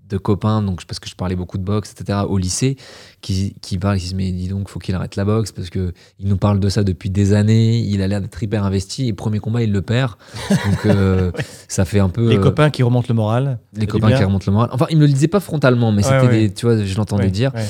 [0.09, 2.75] de copains, donc, parce que je parlais beaucoup de boxe, etc., au lycée,
[3.21, 5.91] qui, qui parlent, qui disent Mais dis donc, faut qu'il arrête la boxe, parce qu'il
[6.21, 7.79] nous parle de ça depuis des années.
[7.79, 9.07] Il a l'air d'être hyper investi.
[9.07, 10.13] Et premier combat, il le perd.
[10.49, 11.31] Donc, euh,
[11.67, 12.29] ça fait un peu.
[12.29, 13.59] Les euh, copains qui remontent le moral.
[13.73, 14.69] les copains qui remontent le moral.
[14.71, 16.47] Enfin, il me le disait pas frontalement, mais Ouais, c'était ouais.
[16.47, 16.53] des.
[16.53, 17.51] Tu vois, je l'entendais Ouais, dire.
[17.53, 17.65] ouais.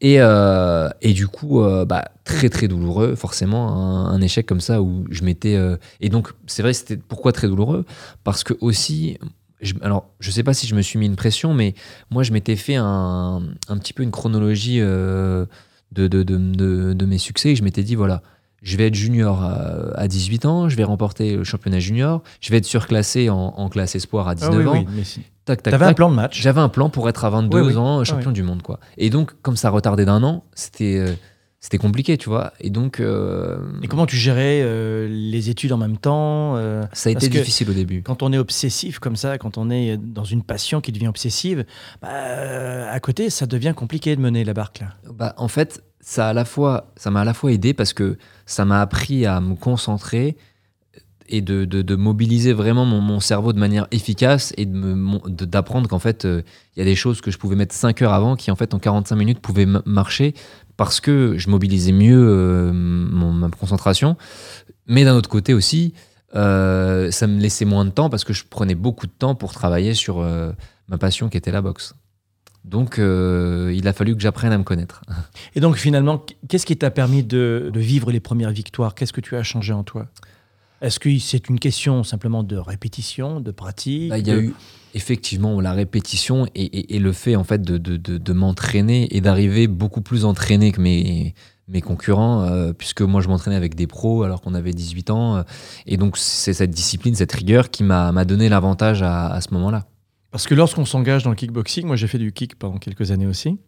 [0.00, 4.60] Et, euh, et du coup, euh, bah, très très douloureux, forcément, un, un échec comme
[4.60, 5.54] ça où je m'étais.
[5.56, 7.86] euh, et donc, c'est vrai, c'était pourquoi très douloureux?
[8.22, 9.16] Parce que aussi,
[9.64, 11.74] je, alors je sais pas si je me suis mis une pression, mais
[12.10, 15.46] moi je m'étais fait un, un petit peu une chronologie euh,
[15.92, 17.50] de, de, de, de- de mes succès.
[17.50, 18.22] Et je m'étais dit, voilà,
[18.62, 22.50] je vais être junior à, à 18 ans, je vais remporter le championnat junior, je
[22.50, 24.84] vais être surclassé en, en classe espoir à Ah 19 oui, ans.
[24.96, 25.20] oui, si.
[25.44, 26.40] Tac, tac, T'avais un plan de match.
[26.40, 27.76] J'avais un plan pour être à 22 Oui, oui.
[27.76, 28.80] ans Ah champion du monde, quoi.
[28.96, 31.12] Et donc, comme ça retardait d'un an, c'était euh,
[31.64, 32.52] c'était compliqué, tu vois.
[32.60, 37.08] Et donc, euh, Et comment tu gérais euh, les études en même temps euh, ça
[37.08, 38.02] a été difficile au début.
[38.02, 41.64] Quand on est obsessif comme ça, quand on est dans une passion qui devient obsessive,
[42.02, 42.10] bah,
[42.90, 44.88] à côté, ça devient compliqué de mener la barque là.
[45.10, 48.18] Bah, en fait, ça à la fois, ça m'a à la fois aidé parce que
[48.44, 50.36] ça m'a appris à me concentrer
[51.28, 56.42] et de, mobiliser vraiment mon, cerveau de manière efficace et d'apprendre qu'en fait, euh,
[56.76, 58.74] il y a des choses que je pouvais mettre 5 heures avant qui, en fait,
[58.74, 60.34] en 45 minutes pouvaient marcher
[60.76, 64.16] parce que je mobilisais mieux euh, ma concentration.
[64.86, 65.94] Mais d'un autre côté aussi,
[66.34, 69.52] euh, ça me laissait moins de temps parce que je prenais beaucoup de temps pour
[69.52, 70.18] travailler sur
[70.88, 71.94] ma passion qui était la boxe.
[72.64, 75.02] Donc, il a fallu que j'apprenne à me connaître.
[75.54, 78.94] Et donc finalement, qu'est-ce qui t'a permis de vivre les premières victoires?
[78.94, 80.08] Qu'est-ce que tu as changé en toi?
[80.84, 84.40] Est-ce que c'est une question simplement de répétition, de pratique Bah, il y a de-
[84.40, 84.54] eu
[84.94, 89.08] effectivement la répétition et, et- et le fait en fait de, de- de- de m'entraîner
[89.16, 91.34] et d'arriver beaucoup plus entraîné que mes,
[91.68, 95.36] mes concurrents, euh, puisque moi je m'entraînais avec des pros alors qu'on avait 18 ans.
[95.36, 95.42] euh,
[95.86, 99.52] et donc c'est cette discipline, cette rigueur qui m'a m'a donné l'avantage à, à ce
[99.54, 99.86] moment-là.
[100.30, 103.26] Parce que lorsqu'on s'engage dans le kickboxing, moi j'ai fait du kick pendant quelques années
[103.26, 103.58] aussi.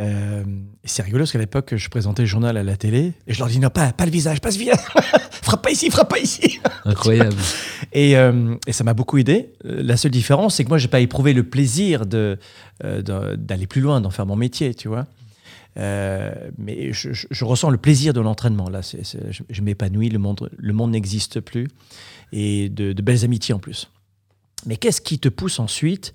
[0.00, 0.42] Euh,
[0.82, 3.48] c'est rigolo parce qu'à l'époque, je présentais le journal à la télé et je leur
[3.48, 4.78] dis non, pas, pas le visage, pas ce visage,
[5.42, 6.58] frappe pas ici, frappe pas ici.
[6.84, 7.36] Incroyable.
[7.92, 9.52] Et, euh, et ça m'a beaucoup aidé.
[9.64, 12.38] Euh, La seule différence, c'est que moi, j'ai pas éprouvé le plaisir de,
[12.82, 15.06] euh, d'aller plus loin, d'en faire mon métier, tu vois.
[15.76, 18.68] Mais je, je- je ressens le plaisir de l'entraînement.
[18.68, 21.68] Là, c'est, c'est- je, je m'épanouis, le monde, le monde n'existe plus.
[22.32, 23.90] Et de, de belles amitiés en plus.
[24.66, 26.14] Mais qu'est-ce qui te pousse ensuite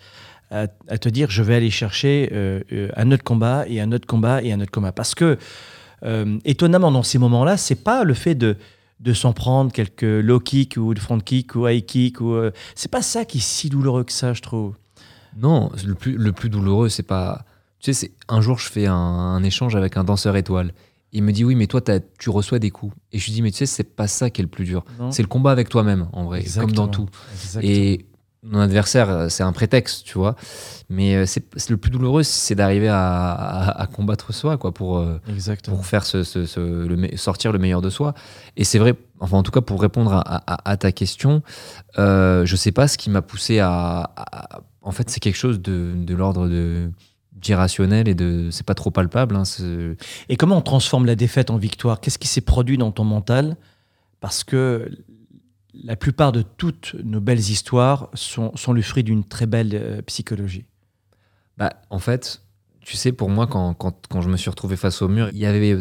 [0.52, 3.92] à, à te dire je vais aller chercher euh, euh, un autre combat et un
[3.92, 5.38] autre combat et un autre combat Parce que,
[6.04, 8.58] euh, étonnamment, dans ces moments-là, c'est pas le fait de,
[9.00, 12.22] de s'en prendre quelques low kick ou de front kick ou high kick.
[12.22, 14.76] Ou, euh, c'est pas ça qui est si douloureux que ça, je trouve.
[15.38, 17.46] Non, le plus, le plus douloureux, c'est pas.
[17.80, 20.74] Tu sais, un jour, je fais un, un échange avec un danseur étoile.
[21.12, 21.82] Il me dit oui, mais toi,
[22.20, 22.94] tu reçois des coups.
[23.12, 24.84] Et je lui dis mais tu sais, c'est pas ça qui est le plus dur.
[25.12, 27.08] C'est le combat avec toi-même, en vrai, comme dans tout.
[27.34, 27.74] Exactement.
[27.74, 28.06] Et
[28.44, 30.36] mon adversaire, euh, c'est un prétexte, tu vois.
[30.90, 34.98] Mais euh, c'est le plus douloureux, c'est d'arriver à, à- à combattre soi, quoi, pour,
[35.00, 35.76] euh, Exactement.
[35.76, 38.14] pour faire ce, ce- ce- le me- sortir le meilleur de soi.
[38.58, 41.44] Et c'est vrai, enfin, en tout cas, pour répondre à, ta question,
[41.98, 44.12] euh, je sais pas ce qui m'a poussé à,
[44.82, 46.90] En fait, c'est quelque chose de, de l'ordre de
[47.34, 49.44] d'irrationnel et de c'est pas trop palpable hein,
[50.28, 52.02] Et comment on transforme la défaite en victoire?
[52.02, 53.56] Qu'est-ce qui s'est produit dans ton mental?
[54.20, 54.90] Parce que
[55.74, 60.02] la plupart de toutes nos belles histoires sont, sont le fruit d'une très belle euh,
[60.04, 60.66] psychologie.
[61.58, 62.42] Bah, en fait,
[62.82, 65.38] tu sais, pour moi, quand, quand, quand je me suis retrouvé face au mur, il
[65.38, 65.78] y avait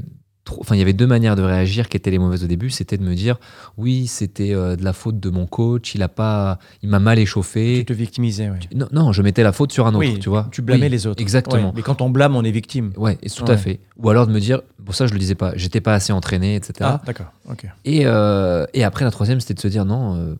[0.60, 2.70] Enfin, il y avait deux manières de réagir qui étaient les mauvaises au début.
[2.70, 3.36] C'était de me dire,
[3.76, 5.94] oui, c'était euh, de la faute de mon coach.
[5.94, 7.76] Il a pas, il m'a mal échauffé.
[7.78, 8.58] Tu te victimisais, oui.
[8.74, 10.48] Non, non, je mettais la faute sur un autre, Oui, tu vois.
[10.50, 11.20] Tu blâmais Oui, les autres.
[11.20, 11.68] Exactement.
[11.68, 12.92] Ouais, Mais quand on blâme, on est victime.
[12.96, 13.50] Ouais, et tout Ouais.
[13.50, 13.80] à fait.
[13.98, 16.54] Ou alors de me dire, bon, ça, je le disais pas, j'étais pas assez entraîné,
[16.56, 16.72] etc.
[16.82, 17.32] Ah, d'accord.
[17.50, 17.66] Ok.
[17.84, 20.34] Et, euh, et après, la troisième, c'était de se dire non, euh,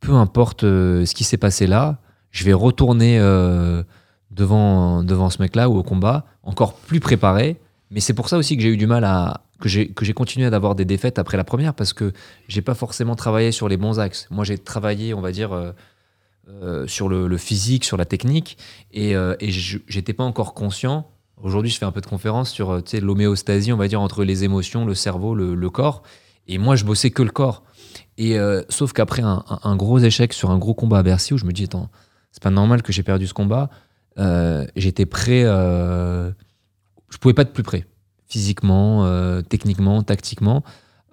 [0.00, 1.98] peu importe ce qui s'est passé là,
[2.30, 3.18] je vais retourner
[4.30, 7.56] devant, devant ce mec-là ou au combat, encore plus préparé.
[7.94, 9.40] Mais c'est pour ça aussi que j'ai eu du mal à.
[9.60, 12.12] que j'ai que j'ai continué à avoir des défaites après la première, parce que
[12.48, 14.26] j'ai pas forcément travaillé sur les bons axes.
[14.30, 15.52] Moi, j'ai travaillé, on va dire.
[15.54, 15.72] euh,
[16.50, 18.58] euh, sur le, physique, sur la technique,
[18.92, 21.08] et, euh, et j'étais pas encore conscient.
[21.42, 24.44] Aujourd'hui, je fais un peu de conférence sur euh, l'homéostasie, on va dire, entre les
[24.44, 26.02] émotions, le cerveau, le, corps.
[26.46, 27.62] Et moi, je bossais que le corps.
[28.18, 28.36] Et
[28.68, 31.52] sauf qu'après un, un- gros échec sur un gros combat à Bercy, où je me
[31.52, 31.88] dis, attends,
[32.30, 33.70] c'est pas normal que j'ai perdu ce combat,
[34.76, 35.44] j'étais prêt.
[37.14, 37.86] Euh, je pouvais pas être plus prêt.
[38.26, 40.64] Physiquement, euh, techniquement, tactiquement.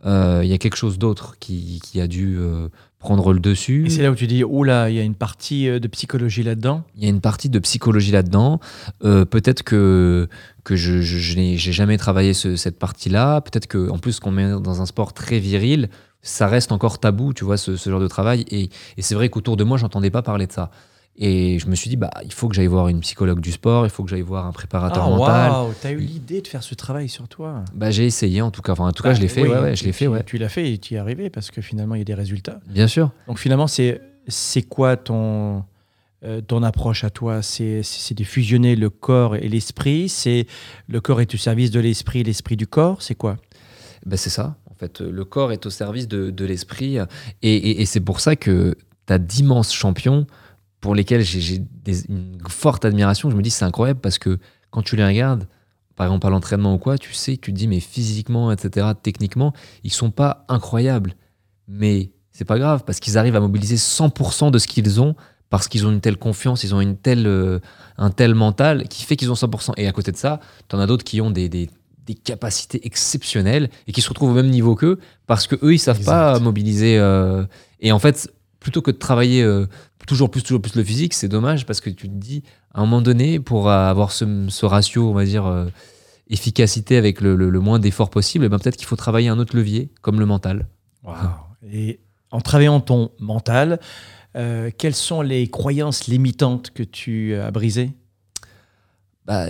[0.06, 3.86] Euh, Il y a quelque chose d'autre qui, qui a dû euh, prendre le dessus.
[3.86, 5.88] Et c'est là où tu dis, oh là, il y a une partie euh, de
[5.88, 6.84] psychologie là-dedans.
[6.98, 8.60] Il y a une partie de psychologie là-dedans.
[9.04, 10.28] Euh, peut-être que,
[10.64, 13.42] que je, je, je n'ai jamais travaillé ce- cette partie-là.
[13.42, 15.90] Peut-être que en plus qu'on met dans un sport très viril,
[16.24, 18.46] ça reste encore tabou, tu vois, ce, ce genre de travail.
[18.50, 20.72] Et, et c'est vrai qu'autour de moi, j'entendais pas parler de ça.
[21.18, 23.86] Et je me suis dit, bah, il faut que j'aille voir une psychologue du sport,
[23.86, 25.52] il faut que j'aille voir un préparateur Ah, mental.
[25.52, 27.64] waouh, t'as eu l'idée de faire ce travail sur toi.
[27.76, 28.72] Bah, j'ai essayé en tout cas.
[28.72, 29.42] Enfin, en tout cas, Bah, je l'ai fait.
[29.44, 30.08] oui, ouais, ouais, je tu- l'ai fait.
[30.08, 30.24] Ouais.
[30.24, 32.14] Tu l'as fait et tu y es arrivé parce que finalement, il y a des
[32.14, 32.60] résultats.
[32.68, 33.12] Bien sûr.
[33.28, 35.64] Donc finalement, c'est c'est quoi ton,
[36.24, 37.42] euh, ton approche à toi?
[37.42, 40.08] C'est c'est de fusionner le corps et l'esprit?
[40.10, 40.48] C'est
[40.88, 43.02] le corps est au service de l'esprit, l'esprit du corps?
[43.02, 43.36] C'est quoi?
[44.06, 44.56] Ben, c'est ça.
[44.72, 46.98] En fait, le corps est au service de, de l'esprit.
[46.98, 47.04] Et,
[47.44, 48.76] et- et c'est pour ça que
[49.08, 50.26] tu as d'immenses champions
[50.82, 51.62] pour lesquels j'ai
[52.10, 53.30] une forte admiration.
[53.30, 54.40] Je me dis, c'est incroyable parce que
[54.72, 55.48] quand tu les regardes,
[55.96, 59.54] par exemple à l'entraînement ou quoi, tu sais, tu te dis, mais physiquement, etc., techniquement,
[59.84, 61.14] ils sont pas incroyables.
[61.68, 65.16] Mais c'est pas grave parce qu'ils arrivent à mobiliser 100% de ce qu'ils ont
[65.50, 67.60] parce qu'ils ont une telle confiance, ils ont une telle, euh,
[67.98, 69.74] un tel mental qui fait qu'ils ont 100%.
[69.76, 70.40] Et à côté de ça,
[70.70, 71.70] tu en as d'autres qui ont des, des-
[72.06, 75.78] des capacités exceptionnelles et qui se retrouvent au même niveau qu'eux parce que eux ils
[75.80, 76.12] savent Exact.
[76.12, 76.98] pas mobiliser.
[76.98, 77.46] euh,
[77.82, 79.66] et en fait, plutôt que de travailler euh,
[80.08, 82.44] toujours plus, toujours plus le physique, c'est dommage parce que tu te dis,
[82.74, 85.66] à un moment donné, pour avoir ce, ce ratio, on va dire, euh,
[86.30, 89.38] efficacité avec le, le- le moins d'efforts possible, eh ben, peut-être qu'il faut travailler un
[89.40, 90.68] autre levier, comme le mental.
[91.70, 92.00] Et
[92.32, 93.80] en travaillant ton mental,
[94.38, 97.92] euh, quelles sont les croyances limitantes que tu as brisées?
[99.26, 99.48] Bah,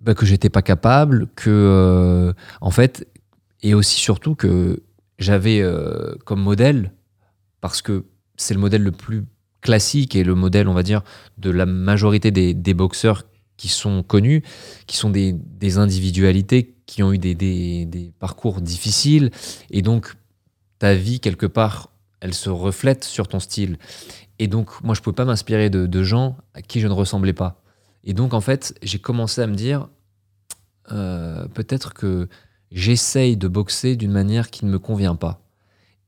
[0.00, 3.08] bah, que j'étais pas capable, que euh, en fait,
[3.62, 4.82] et aussi surtout que
[5.18, 5.64] j'avais
[6.24, 6.92] comme modèle,
[7.60, 8.04] parce que
[8.38, 9.26] c'est le modèle le plus
[9.60, 11.02] classique et le modèle, on va dire,
[11.36, 13.24] de la majorité des, boxeurs
[13.56, 14.42] qui sont connus,
[14.86, 19.30] qui sont des, individualités qui ont eu des, parcours difficiles,
[19.70, 20.14] et donc
[20.78, 23.78] ta vie, quelque part, elle se reflète sur ton style.
[24.38, 27.60] Et donc, moi, je pouvais pas m'inspirer de, gens à qui je ne ressemblais pas.
[28.04, 29.88] Et donc, en fait, j'ai commencé à me dire,
[30.92, 32.28] euh, peut-être que
[32.70, 35.42] j'essaye de boxer d'une manière qui ne me convient pas.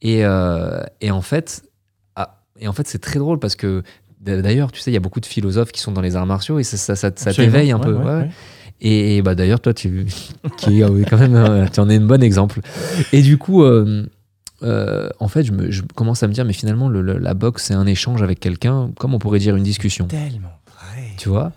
[0.02, 1.69] Et, euh, et en fait,
[2.60, 3.82] et en fait, c'est très drôle parce que
[4.20, 6.58] d'ailleurs, tu sais, il y a beaucoup de philosophes qui sont dans les arts martiaux
[6.58, 7.52] et ça, ça, ça, ça Absolument.
[7.52, 7.94] t'éveille un Ouais, peu.
[7.94, 8.18] ouais, ouais.
[8.20, 8.30] ouais.
[8.82, 10.06] Et, et bah d'ailleurs, toi, tu,
[10.56, 12.60] qui euh, quand même, euh, tu en es un bon exemple.
[13.12, 14.06] Et du coup, euh,
[14.62, 17.34] euh, en fait, je, me, je commence à me dire, mais finalement, le- le- la
[17.34, 21.08] boxe, c'est un échange avec quelqu'un, comme on pourrait dire une discussion, Tellement vrai.
[21.18, 21.52] tu vois?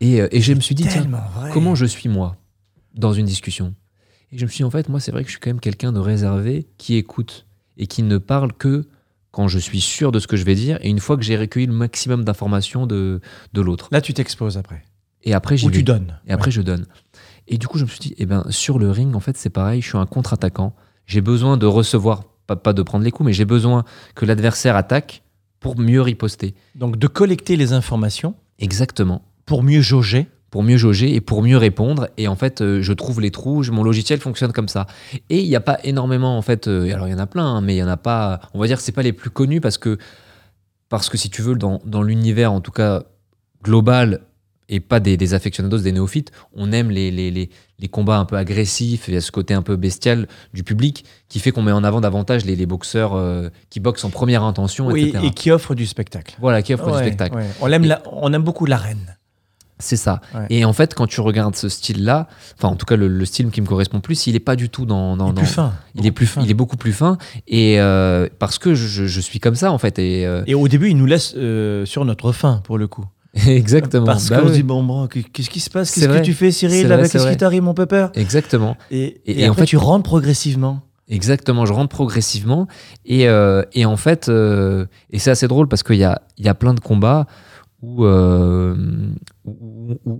[0.00, 1.50] Et, et je me suis dit, tiens, vrai.
[1.52, 2.36] comment je suis moi
[2.94, 3.74] dans une discussion?
[4.32, 5.60] Et je me suis dit, en fait, moi, c'est vrai que je suis quand même
[5.60, 8.86] quelqu'un de réservé qui écoute et qui ne parle que
[9.32, 11.36] quand je suis sûr de ce que je vais dire et une fois que j'ai
[11.36, 13.20] recueilli le maximum d'informations de,
[13.52, 13.88] de l'autre.
[13.90, 14.84] Là, tu t'exposes après.
[15.24, 16.18] Et après, Ou tu donnes.
[16.26, 16.86] Et après, je donne.
[17.48, 19.50] Et du coup, je me suis dit, eh ben, sur le ring, en fait, c'est
[19.50, 20.74] pareil, je suis un contre-attaquant.
[21.06, 24.76] J'ai besoin de recevoir, pas, pas de prendre les coups, mais j'ai besoin que l'adversaire
[24.76, 25.22] attaque
[25.60, 26.54] pour mieux riposter.
[26.74, 29.22] Donc, de collecter les informations Exactement.
[29.46, 30.28] pour mieux jauger.
[30.52, 32.08] Pour mieux jauger et pour mieux répondre.
[32.18, 34.86] Et en fait, euh, je trouve les trous, je- mon logiciel fonctionne comme ça.
[35.30, 37.44] Et il n'y a pas énormément, en fait, euh, alors il y en a plein,
[37.56, 39.30] hein, mais il y en a pas, on va dire que c'est pas les plus
[39.30, 39.98] connus parce que,
[40.88, 43.02] parce que si tu veux, dans, dans l'univers, en tout cas
[43.64, 44.20] global,
[44.68, 48.24] et pas des, des aficionados, des néophytes, on aime les, les, les, les combats un
[48.24, 51.62] peu agressifs, il y a ce côté un peu bestial du public qui fait qu'on
[51.62, 55.24] met en avant davantage les, les boxeurs euh, qui boxent en première intention, Oui, etc.
[55.26, 56.36] et qui offre du spectacle.
[56.40, 57.36] Voilà, qui offrent du spectacle.
[57.36, 57.46] ouais.
[57.60, 59.16] On, aime Et- la- on aime beaucoup l'arène.
[59.78, 60.20] C'est ça.
[60.34, 60.46] Ouais.
[60.50, 63.50] Et en fait, quand tu regardes ce style-là, enfin en tout cas le, le style
[63.50, 65.16] qui me correspond plus, il est pas du tout dans.
[65.16, 65.72] dans- Il est dans- plus fin.
[65.96, 66.42] Il est plus, fin.
[66.42, 67.18] il est beaucoup plus fin.
[67.48, 69.98] Et euh, parce que je, suis comme ça en fait.
[69.98, 73.04] Et euh, Et au début, il nous laisse euh, sur notre faim, pour le coup.
[73.46, 74.04] exactement.
[74.06, 74.56] Parce Bah qu'on se oui.
[74.58, 75.90] dit, bon, bon, qu'est-ce qui se passe?
[75.92, 77.30] Qu'est-ce que tu fais, Cyril Avec vrai.
[77.32, 78.76] qui t'arrive, mon pépère Exactement.
[78.90, 80.82] et, Et- et et en fait- tu rentres progressivement.
[81.08, 82.68] Exactement, je rentre progressivement.
[83.04, 83.22] Et,
[83.72, 86.72] et en fait, et c'est assez drôle parce qu'il y a, il y a plein
[86.74, 87.26] de combats
[87.82, 88.76] où, euh,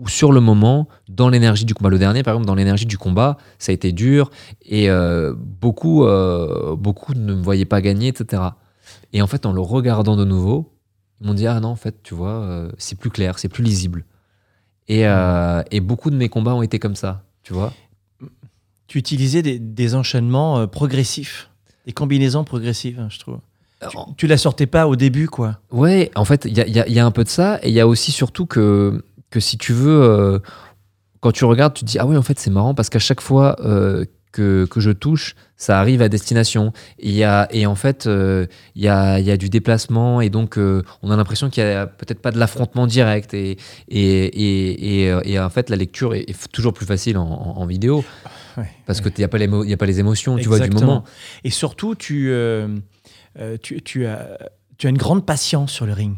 [0.09, 3.39] sur le moment, dans l'énergie du combat, le dernier par exemple, dans l'énergie du combat,
[3.59, 4.31] ça a été dur
[4.63, 8.43] et euh, beaucoup, euh, beaucoup ne me voyaient pas gagner, etc.
[9.13, 10.73] Et en fait, en le regardant de nouveau,
[11.21, 14.05] ils m'ont dit Ah non, en fait, tu vois, c'est plus clair, c'est plus lisible.
[14.89, 15.07] Et,
[15.81, 17.73] beaucoup de mes combats ont été comme ça, tu vois.
[18.89, 21.49] Tu utilisais des, enchaînements progressifs,
[21.87, 23.39] des combinaisons progressives, hein, je trouve.
[23.91, 25.59] Tu, tu la sortais pas au début, quoi.
[25.71, 27.69] Ouais, en fait, il y a, y a- y a un peu de ça, et
[27.69, 30.39] il y a aussi surtout que, que si tu veux, euh,
[31.21, 33.21] quand tu regardes, tu te dis, ah ouais, en fait, c'est marrant, parce qu'à chaque
[33.21, 36.73] fois euh, que, que je touche, ça arrive à destination.
[36.99, 40.31] Et, y a, et en fait, euh, il y, a, y a du déplacement, et
[40.31, 43.57] donc on a l'impression qu'il n'y a peut-être pas de l'affrontement direct, et,
[43.89, 47.67] et, et, et, en fait, la lecture est, est toujours plus facile en, en- en
[47.67, 48.05] vidéo,
[48.59, 49.11] Ouais, parce ouais.
[49.11, 51.05] qu'il n'y a, a pas les émotions, tu vois, du moment.
[51.45, 52.31] Et surtout, tu,
[53.39, 54.39] euh, euh, tu, tu as,
[54.79, 56.17] tu as une grande patience sur le ring.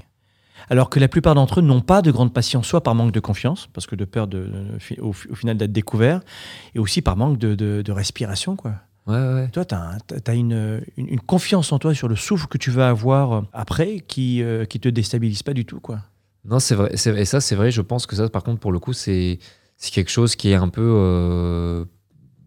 [0.70, 3.20] Alors que la plupart d'entre eux n'ont pas de grande patience, soit par manque de
[3.20, 6.20] confiance, parce que de peur de, de- au, au final d'être découvert,
[6.74, 8.56] et aussi par manque de, de- de respiration.
[8.56, 8.72] Quoi.
[9.06, 9.48] Ouais, ouais.
[9.48, 12.88] Toi, tu as, une, une- une confiance en toi sur le souffle que tu vas
[12.88, 15.80] avoir après qui ne qui te déstabilise pas du tout.
[15.80, 15.98] Quoi.
[16.46, 16.90] Non, c'est vrai.
[16.94, 17.70] Et ça, c'est vrai.
[17.70, 19.38] Je pense que ça, par contre, pour le coup, c'est
[19.76, 21.84] c'est quelque chose qui est un peu euh,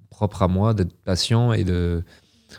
[0.09, 2.03] propre à moi, d'être patient et de.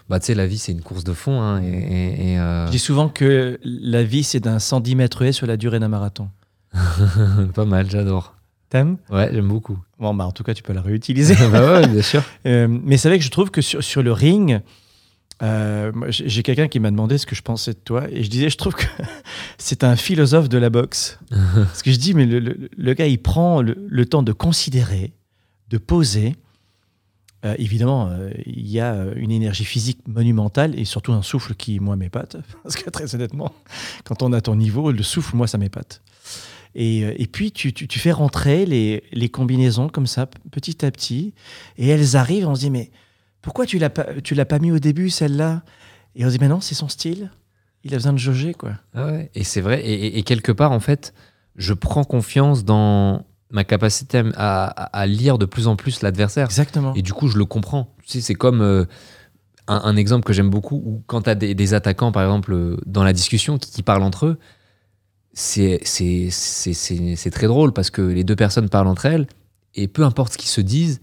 [0.08, 1.40] Bah, tu sais, la vie, c'est une course de fond.
[1.40, 5.22] hein, et, et- et, euh, Je dis souvent que la vie, c'est d'un 110 mètres
[5.22, 6.30] haies sur la durée d'un marathon.
[7.54, 8.34] pas mal, j'adore.
[8.70, 8.98] T'aimes?
[9.10, 9.78] Ouais, j'aime beaucoup.
[9.98, 11.34] Bon, bah, en tout cas, tu peux la réutiliser.
[11.52, 12.22] bah ouais, bien sûr.
[12.46, 14.60] Euh, mais c'est vrai que je trouve que sur, sur le ring,
[15.42, 18.06] euh, j'ai quelqu'un qui m'a demandé ce que je pensais de toi.
[18.10, 18.84] Et je disais, je trouve que
[19.58, 21.18] c'est un philosophe de la boxe.
[21.54, 24.32] Parce que je dis, mais le, le- le gars, il prend le, le temps de
[24.32, 25.12] considérer,
[25.68, 26.34] de poser.
[27.48, 31.54] Euh, évidemment, euh, il y a euh, une énergie physique monumentale et surtout un souffle
[31.54, 32.36] qui, moi, m'épate.
[32.62, 33.52] Parce que très honnêtement,
[34.04, 36.02] quand on a ton niveau, le souffle, moi, ça m'épate.
[36.74, 41.34] Et, puis, tu, fais rentrer les, combinaisons comme ça, petit à petit.
[41.76, 42.92] Et elles arrivent, on se dit, mais
[43.42, 45.64] pourquoi tu l'as pas, l'as pas mis au début, celle-là?
[46.14, 47.32] Et on se dit, mais non, c'est son style.
[47.82, 48.74] Il a besoin de jauger, quoi.
[48.94, 49.22] Ah.
[49.34, 49.82] Et c'est vrai.
[49.84, 51.14] Et quelque part, en fait,
[51.56, 56.46] je prends confiance dans ma capacité à, à- à lire de plus en plus l'adversaire.
[56.46, 56.92] Exactement.
[56.94, 57.94] Et du coup, je le comprends.
[58.04, 58.84] Tu sais, c'est comme euh,
[59.68, 62.52] un, un exemple que j'aime beaucoup où quand tu as des, des attaquants, par exemple,
[62.52, 64.38] euh, dans la discussion qui, qui parlent entre eux,
[65.32, 65.80] c'est
[67.32, 69.26] très drôle parce que les deux personnes parlent entre elles
[69.74, 71.00] et peu importe ce qu'ils se disent,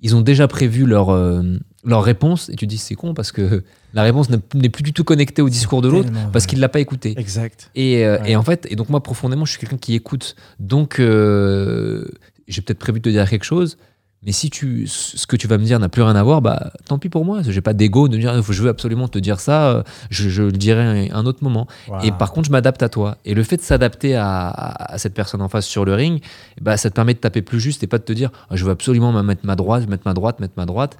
[0.00, 1.42] ils ont déjà prévu leur, euh,
[1.84, 3.62] leur réponse et tu te dis c'est con parce que
[3.94, 6.80] la réponse n'est plus du tout connectée au discours de l'autre parce qu'il l'a pas
[6.80, 7.14] écouté.
[7.16, 7.70] Exact.
[7.74, 8.32] Et, euh, Ouais.
[8.32, 10.34] et en fait, et donc moi profondément, je suis quelqu'un qui écoute.
[10.58, 12.04] Donc euh,
[12.48, 13.76] j'ai peut-être prévu de te dire quelque chose,
[14.24, 16.72] Mais si tu, ce que tu vas me dire n'a plus rien à voir, bah
[16.88, 17.40] tant pis pour moi.
[17.42, 19.84] J'ai pas d'ego de dire je veux absolument te dire ça.
[20.10, 21.68] Je, je le dirai un, un autre moment.
[22.02, 23.16] Et par contre, je m'adapte à toi.
[23.24, 26.20] Et le fait de s'adapter à, à- à cette personne en face sur le ring,
[26.60, 28.72] bah, ça te permet de taper plus juste et pas de te dire je veux
[28.72, 30.98] absolument me mettre ma droite, mettre ma droite, mettre ma droite.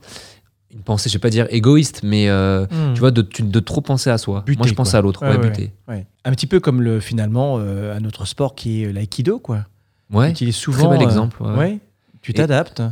[0.75, 2.93] Une pensée, je vais pas dire égoïste, mais euh, Hmm.
[2.95, 4.43] tu vois, de, tu- de trop penser à soi.
[4.47, 4.99] Buter, Moi, je pense quoi.
[4.99, 5.73] à l'autre, Ouais, buter.
[5.89, 6.07] Ouais.
[6.25, 9.67] Un petit peu comme le, finalement euh, un autre sport qui est l'aïkido, quoi.
[10.13, 10.27] Ouais.
[10.29, 10.91] Tu utilises souvent.
[10.91, 11.79] bel euh, exemple, ouais.
[12.21, 12.83] Tu t'adaptes.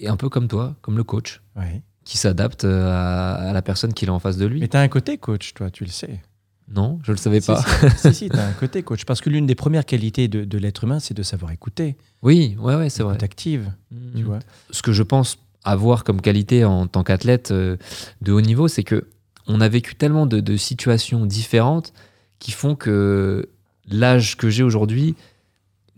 [0.00, 1.42] Et un peu comme toi, comme le coach,
[2.04, 4.60] qui s'adapte à, à la personne qu'il a en face de lui.
[4.60, 6.20] Mais t'as un côté coach, toi, tu le sais.
[6.70, 7.62] Non, je le savais pas.
[7.62, 9.04] Si, si, si, si, t'as un côté coach.
[9.04, 11.96] Parce que l'une des premières qualités de, de l'être humain, c'est de savoir écouter.
[12.22, 13.16] Oui, ouais, ouais, c'est vrai.
[13.22, 14.24] Active, tu Mhm.
[14.24, 14.38] vois.
[14.70, 17.76] ce que je pense avoir comme qualité en tant qu'athlète euh,
[18.22, 19.08] de haut niveau, c'est que
[19.46, 21.92] on a vécu tellement de, de situations différentes
[22.38, 23.48] qui font que
[23.90, 25.16] l'âge que j'ai aujourd'hui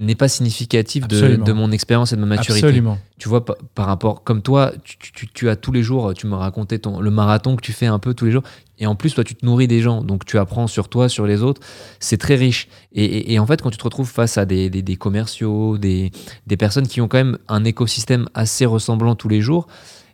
[0.01, 2.67] n'est pas significatif de, mon expérience et de ma maturité.
[2.67, 2.99] Absolument.
[3.19, 6.27] Tu vois, pa- par rapport, comme toi, tu, tu- tu as tous les jours, tu
[6.27, 8.43] me racontais ton, le marathon que tu fais un peu tous les jours,
[8.79, 11.27] et en plus, toi, tu te nourris des gens, donc tu apprends sur toi, sur
[11.27, 11.61] les autres,
[12.01, 12.69] c'est très riche.
[12.93, 15.77] Et, et- et en fait, quand tu te retrouves face à des, des- des commerciaux,
[15.77, 16.11] des,
[16.47, 19.67] des personnes qui ont quand même un écosystème assez ressemblant tous les jours,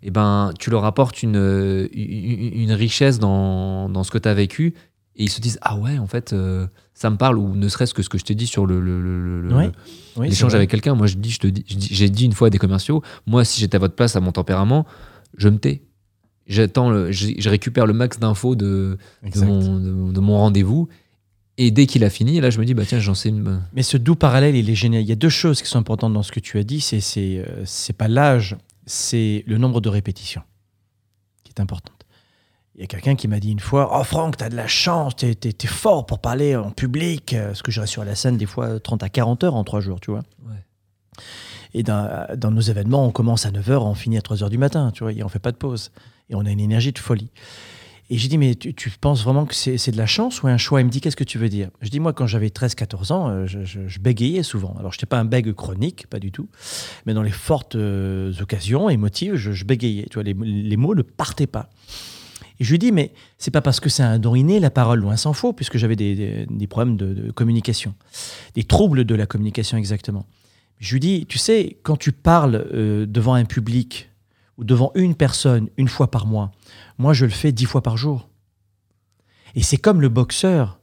[0.02, 4.34] eh ben, tu leur apportes une, une, une richesse dans, dans ce que tu as
[4.34, 4.74] vécu,
[5.14, 6.66] et ils se disent, ah ouais, en fait, euh,
[6.98, 8.80] ça me parle, ou ne serait-ce que ce que je te dis sur le.
[10.16, 10.94] Oui, l'échange avec quelqu'un.
[10.94, 13.60] Moi, je dis, je te dis, j'ai dit une fois à des commerciaux, moi, si
[13.60, 14.86] j'étais à votre place, à mon tempérament,
[15.36, 15.82] je me tais.
[16.46, 18.96] J'attends, le- je, je récupère le max d'infos de,
[19.46, 19.78] mon,
[20.08, 20.88] de, de mon rendez-vous.
[21.58, 23.60] Et dès qu'il a fini, là, je me dis, bah tiens, j'en sais une.
[23.74, 25.02] Mais ce doux parallèle, il est génial.
[25.02, 26.80] Il y a deux choses qui sont importantes dans ce que tu as dit.
[26.80, 28.56] C'est c'est euh, c'est pas l'âge,
[28.86, 30.42] c'est le nombre de répétitions
[31.44, 31.95] qui est importante.
[32.76, 35.16] Il y a quelqu'un qui m'a dit une fois Oh, Franck, t'as de la chance,
[35.16, 37.32] t'es es, fort pour parler en public.
[37.32, 39.64] euh, Parce que je reste sur la scène des fois 30 à 40 heures en
[39.64, 40.22] trois jours, tu vois.
[40.46, 40.54] Ouais.
[41.74, 44.50] Et dans, dans nos événements, on commence à 9 heures, on finit à 3 heures
[44.50, 45.90] du matin, tu vois, et on fait pas de pause.
[46.28, 47.30] Et on a une énergie de folie.
[48.08, 50.58] Et j'ai dit, mais tu, tu penses vraiment que c'est de la chance ou un
[50.58, 50.80] choix?
[50.80, 51.70] Il me dit, qu'est-ce que tu veux dire?
[51.80, 54.76] Je dis, moi, quand j'avais 13-14 ans, euh, je, je- je bégayais souvent.
[54.78, 56.48] Alors, je n'étais pas un bègue chronique, pas du tout.
[57.04, 60.06] Mais dans les fortes euh, occasions émotives, je, je bégayais.
[60.08, 61.68] Tu vois, les, les mots ne partaient pas.
[62.58, 65.00] Et je lui dis, mais c'est pas parce que c'est un don inné, la parole,
[65.00, 67.94] loin s'en faut, puisque j'avais des, des- des problèmes de, de communication,
[68.54, 70.26] des troubles de la communication exactement.
[70.78, 74.10] Je lui dis, tu sais, quand tu parles euh, devant un public
[74.58, 76.50] ou devant une personne une fois par mois,
[76.98, 78.28] moi je le fais dix fois par jour.
[79.54, 80.78] Et c'est comme le boxeur,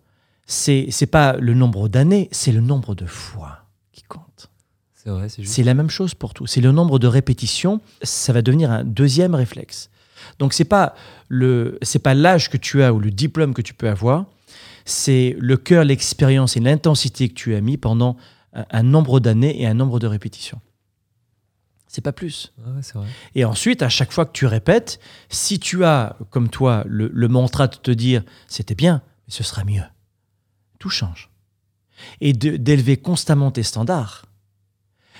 [0.45, 4.49] c'est c'est pas le nombre d'années, c'est le nombre de fois qui compte.
[4.93, 5.53] C'est vrai, c'est juste.
[5.53, 6.47] C'est la même chose pour tout.
[6.47, 9.89] C'est le nombre de répétitions, ça va devenir un deuxième réflexe.
[10.39, 10.95] Donc c'est pas
[11.27, 14.25] le c'est pas l'âge que tu as ou le diplôme que tu peux avoir,
[14.85, 18.17] c'est le cœur, l'expérience et l'intensité que tu as mis pendant
[18.53, 20.59] un, un nombre d'années et un nombre de répétitions.
[21.87, 22.51] C'est pas plus.
[22.57, 23.07] Ouais, vrai.
[23.35, 27.27] Et ensuite, à chaque fois que tu répètes, si tu as, comme toi, le, le
[27.27, 29.83] mantra de te dire c'était bien, mais ce sera mieux,
[30.79, 31.29] tout change.
[32.19, 34.25] Et d'élever constamment tes standards.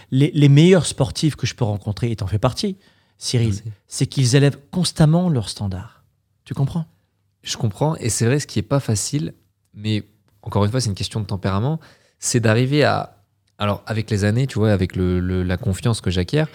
[0.10, 2.78] Les, les meilleurs sportifs que je peux rencontrer, et t'en fais partie,
[3.18, 3.54] Cyril,
[3.88, 6.04] c'est qu'ils élèvent constamment leurs standards.
[6.46, 6.86] Tu comprends?
[7.44, 9.34] Je comprends, et c'est vrai, ce qui est pas facile,
[9.74, 10.04] mais
[10.42, 11.80] encore une fois, c'est une question de tempérament,
[12.20, 13.18] c'est d'arriver à.
[13.60, 16.46] Alors, avec les années, tu vois, avec le, le- la confiance que j'acquiers,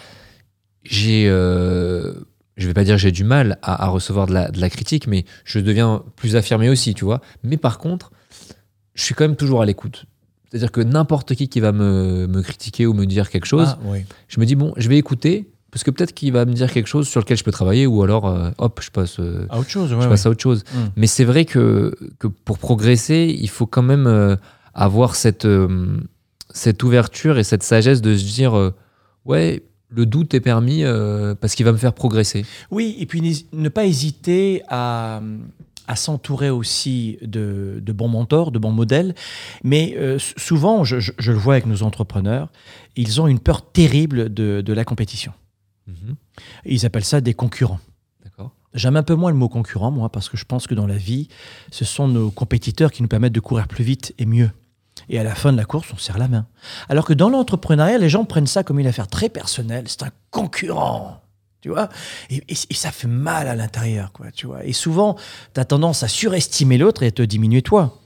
[0.85, 1.27] j'ai.
[1.29, 2.15] euh,
[2.57, 4.69] je vais pas dire que j'ai du mal à, à recevoir de la, de la
[4.69, 7.21] critique, mais je deviens plus affirmé aussi, tu vois.
[7.45, 8.11] Mais par contre,
[8.95, 10.07] je suis quand même toujours à l'écoute.
[10.51, 13.79] C'est-à-dire que n'importe qui qui va me, me critiquer ou me dire quelque chose, Ah,
[13.85, 14.05] oui.
[14.27, 16.87] je me dis, bon, je vais écouter, parce que peut-être qu'il va me dire quelque
[16.87, 19.21] chose sur lequel je peux travailler, ou alors, euh, hop, je passe.
[19.21, 20.09] euh, À autre chose, je ouais, ouais.
[20.09, 20.65] passe à autre chose.
[20.75, 20.79] Mm.
[20.97, 24.37] Mais c'est vrai que, que pour progresser, il faut quand même euh,
[24.75, 25.47] avoir cette,
[26.51, 28.73] cette ouverture et cette sagesse de se dire
[29.25, 30.83] ouais, le doute est permis
[31.41, 32.45] parce qu'il va me faire progresser.
[32.71, 35.21] Oui, et puis ne pas hésiter à,
[35.87, 39.15] à s'entourer aussi de, de bons mentors, de bons modèles.
[39.65, 42.49] Mais euh, souvent, je, je- je le vois avec nos entrepreneurs,
[42.97, 45.33] ils ont une peur terrible de, de la compétition.
[46.65, 47.81] Ils appellent ça des concurrents.
[48.75, 50.97] J'aime un peu moins le mot concurrent, moi, parce que je pense que dans la
[50.97, 51.29] vie,
[51.71, 54.51] ce sont nos compétiteurs qui nous permettent de courir plus vite et mieux.
[55.09, 56.47] Et à la fin de la course, on serre la main.
[56.91, 59.85] Alors que dans l'entrepreneuriat, les gens prennent ça comme une affaire très personnelle.
[59.89, 61.23] C'est un concurrent.
[61.61, 61.89] Tu vois
[62.31, 64.31] et, et- et ça fait mal à l'intérieur, quoi.
[64.31, 65.17] Tu vois Et souvent,
[65.55, 67.98] tu as tendance à surestimer l'autre et à te diminuer toi.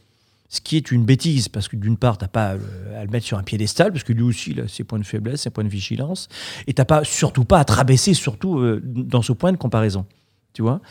[0.53, 3.03] Ce qui est une bêtise, parce que d'une part, tu n'as pas à le, à
[3.03, 5.41] le mettre sur un piédestal, parce que lui aussi, il a ses points de faiblesse,
[5.41, 6.29] ses points de vigilance.
[6.67, 10.05] Et tu pas, surtout pas à te rabaisser, surtout euh, dans ce point de comparaison.
[10.53, 10.83] Tu vois?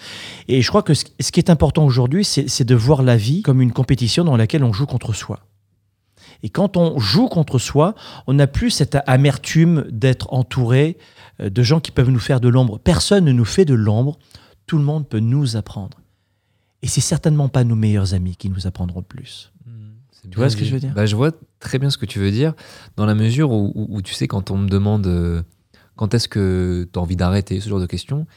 [0.47, 3.17] Et je crois que ce, ce qui est important aujourd'hui, c'est c'est de voir la
[3.17, 5.41] vie comme une compétition dans laquelle on joue contre soi.
[6.41, 7.93] Et quand on joue contre soi,
[8.25, 10.97] on n'a plus cette amertume d'être entouré
[11.39, 12.79] euh, de gens qui peuvent nous faire de l'ombre.
[12.79, 14.17] Personne ne nous fait de l'ombre.
[14.65, 15.99] Tout le monde peut nous apprendre.
[16.81, 19.50] Et c'est certainement pas nos meilleurs amis qui nous apprendront le plus.
[20.29, 22.19] Tu vois ce que je veux dire bah, Je vois très bien ce que tu
[22.19, 22.53] veux dire,
[22.95, 25.41] dans la mesure où, où- où tu sais, quand on me demande euh,
[25.95, 28.27] quand est-ce que tu as envie d'arrêter, ce genre de questions,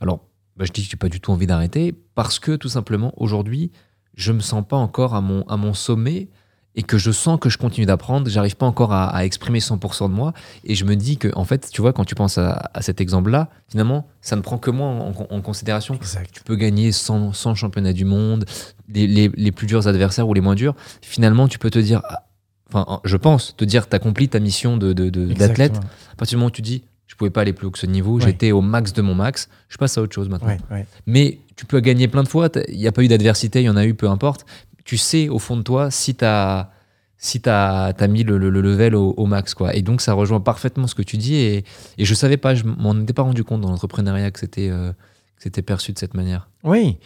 [0.00, 0.20] alors
[0.56, 3.72] bah, je dis que j'ai pas du tout envie d'arrêter, parce que tout simplement, aujourd'hui,
[4.14, 6.28] je me sens pas encore à mon, à mon sommet
[6.76, 10.08] et que je sens que je continue d'apprendre, j'arrive pas encore à, à exprimer 100%
[10.08, 10.32] de moi,
[10.64, 13.00] et je me dis que, en fait, tu vois, quand tu penses à, à cet
[13.00, 16.30] exemple-là, finalement, ça ne prend que moi en, en- en considération Exact.
[16.32, 18.44] tu peux gagner 100, 100 championnats du monde,
[18.92, 20.74] les, les- les plus durs adversaires ou les moins durs.
[21.00, 22.26] Finalement, tu peux te dire, ah,
[22.72, 25.76] enfin, je pense, te dire, tu accompli ta mission de- de- de- d'athlète.
[26.12, 27.86] À partir du moment où tu dis, je pouvais pas aller plus haut que ce
[27.86, 28.22] niveau, Ouais.
[28.24, 30.48] j'étais au max de mon max, je passe à autre chose maintenant.
[30.48, 30.86] Ouais, ouais.
[31.06, 33.70] Mais tu peux gagner plein de fois, il n'y a pas eu d'adversité, il y
[33.70, 34.44] en a eu, peu importe.
[34.84, 36.70] Tu sais au fond de toi si tu as,
[37.16, 39.54] si as mis le, le- le level au, max.
[39.54, 39.74] Quoi.
[39.74, 41.36] Et donc ça rejoint parfaitement ce que tu dis.
[41.36, 41.64] Et,
[41.98, 44.92] je savais pas, je m'en étais pas rendu compte dans l'entrepreneuriat que c'était euh,
[45.38, 46.48] c'était perçu de cette manière.
[46.62, 46.98] Oui.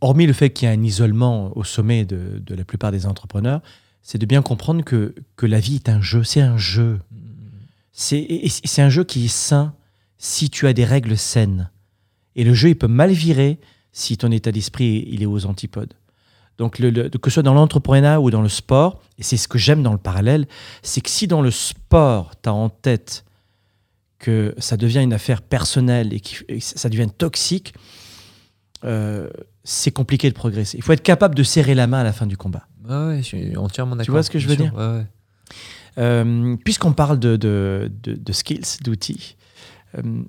[0.00, 3.06] Hormis le fait qu'il y a un isolement au sommet de, de la plupart des
[3.06, 3.62] entrepreneurs,
[4.02, 6.22] c'est de bien comprendre que, que la vie est un jeu.
[6.22, 7.00] C'est un jeu.
[7.92, 9.74] C'est un jeu qui est sain
[10.18, 11.70] si tu as des règles saines.
[12.34, 13.58] Et le jeu, il peut mal virer
[13.92, 15.94] si ton état d'esprit il est aux antipodes.
[16.58, 19.46] Donc, le- le- que ce soit dans l'entrepreneuriat ou dans le sport, et c'est ce
[19.48, 20.46] que j'aime dans le parallèle,
[20.82, 23.24] c'est que si dans le sport, tu as en tête
[24.18, 27.74] que ça devient une affaire personnelle et que ça devient toxique,
[28.84, 29.28] euh,
[29.64, 30.78] c'est compliqué de progresser.
[30.78, 32.66] Il faut être capable de serrer la main à la fin du combat.
[32.88, 34.12] Ouais, ouais, je suis entièrement d'accord.
[34.14, 35.06] vois ce que je veux dire Ouais, ouais.
[35.98, 39.36] Euh, Puisqu'on parle de, de, de- de skills, d'outils,
[39.98, 40.22] euh,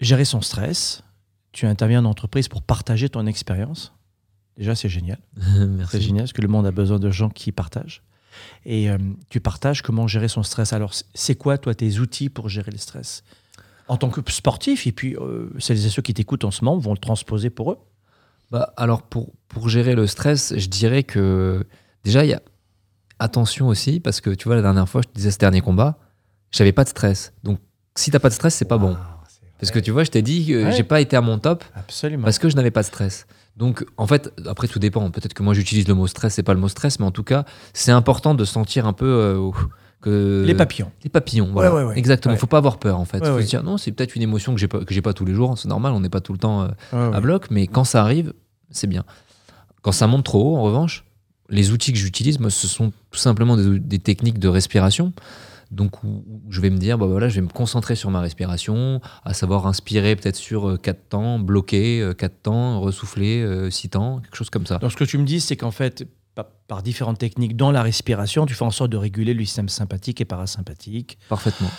[0.00, 1.02] gérer son stress,
[1.52, 3.93] tu interviens en entreprise pour partager ton expérience.
[4.56, 5.18] Déjà, c'est génial.
[5.90, 8.02] C'est génial parce que le monde a besoin de gens qui partagent.
[8.64, 8.98] Et euh,
[9.30, 10.72] tu partages comment gérer son stress.
[10.72, 13.22] Alors, c'est quoi, toi, tes outils pour gérer le stress?
[13.88, 16.78] En tant que sportif, et puis euh, celles et ceux qui t'écoutent en ce moment
[16.78, 17.78] vont le transposer pour eux?
[18.50, 21.66] Bah, alors, pour, pour gérer le stress, je dirais que
[22.04, 22.42] déjà, il y a
[23.18, 25.98] attention aussi, parce que tu vois, la dernière fois, je te disais ce dernier combat,
[26.50, 27.32] j'avais pas de stress.
[27.42, 27.58] Donc,
[27.96, 28.96] si t'as pas de stress, c'est pas bon.
[29.58, 30.72] Parce que tu vois, je t'ai dit que Ouais.
[30.72, 32.24] j'ai pas été à mon top Absolument.
[32.24, 33.26] parce que je n'avais pas de stress.
[33.56, 35.10] Donc, en fait, après, tout dépend.
[35.10, 37.22] Peut-être que moi, j'utilise le mot stress, c'est pas le mot stress, mais en tout
[37.22, 39.50] cas, c'est important de sentir un peu euh,
[40.00, 40.42] que.
[40.44, 40.90] Les papillons.
[41.04, 41.72] Les papillons, voilà.
[41.72, 41.98] ouais, ouais.
[41.98, 42.34] Exactement.
[42.34, 42.40] Ouais.
[42.40, 43.20] Faut pas avoir peur, en fait.
[43.20, 45.24] Ouais, Faut se dire, non, c'est peut-être une émotion que j'ai pas, que pas tous
[45.24, 45.56] les jours.
[45.56, 48.32] C'est normal, on n'est pas tout le temps euh, à bloc, mais quand ça arrive,
[48.70, 49.04] c'est bien.
[49.82, 51.04] Quand ça monte trop haut, en revanche,
[51.48, 55.12] les outils que j'utilise, moi, ce sont tout simplement des, des techniques de respiration.
[55.74, 58.20] Donc, où, où je vais me dire, bah voilà, je vais me concentrer sur ma
[58.20, 64.36] respiration, à savoir inspirer peut-être sur 4 temps, bloquer 4 temps, ressouffler 6 temps, quelque
[64.36, 64.78] chose comme ça.
[64.78, 67.82] Donc, ce que tu me dis, c'est qu'en fait, pa- par différentes techniques dans la
[67.82, 71.70] respiration, tu fais en sorte de réguler le système sympathique et parasympathique Parfaitement.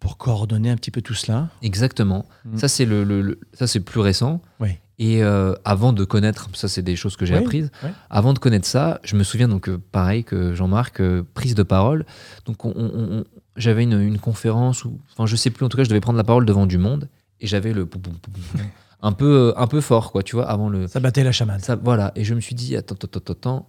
[0.00, 1.48] Pour coordonner un petit peu tout cela.
[1.62, 2.26] Exactement.
[2.44, 2.58] Mm.
[2.58, 4.40] Ça, c'est le, le- le- ça, c'est plus récent.
[4.60, 4.70] Oui.
[5.00, 7.70] Et euh, avant de connaître, ça, c'est des choses que j'ai Oui, apprises.
[7.84, 7.90] oui.
[8.10, 11.62] Avant de connaître ça, je me souviens donc, euh, pareil que Jean-Marc, euh, prise de
[11.62, 12.04] parole.
[12.46, 13.24] Donc, on- on- on-
[13.56, 16.16] j'avais une, une conférence où, enfin, je sais plus, en tout cas, je devais prendre
[16.18, 17.08] la parole devant du monde
[17.40, 18.58] et j'avais le pou- pou- pou- pou- pou-
[19.02, 20.88] un peu, un peu fort, quoi, tu vois, avant le.
[20.88, 21.60] Ça battait la chamade.
[21.60, 22.10] Ça, voilà.
[22.16, 23.68] Et je me suis dit, attends, attends, attends, attends,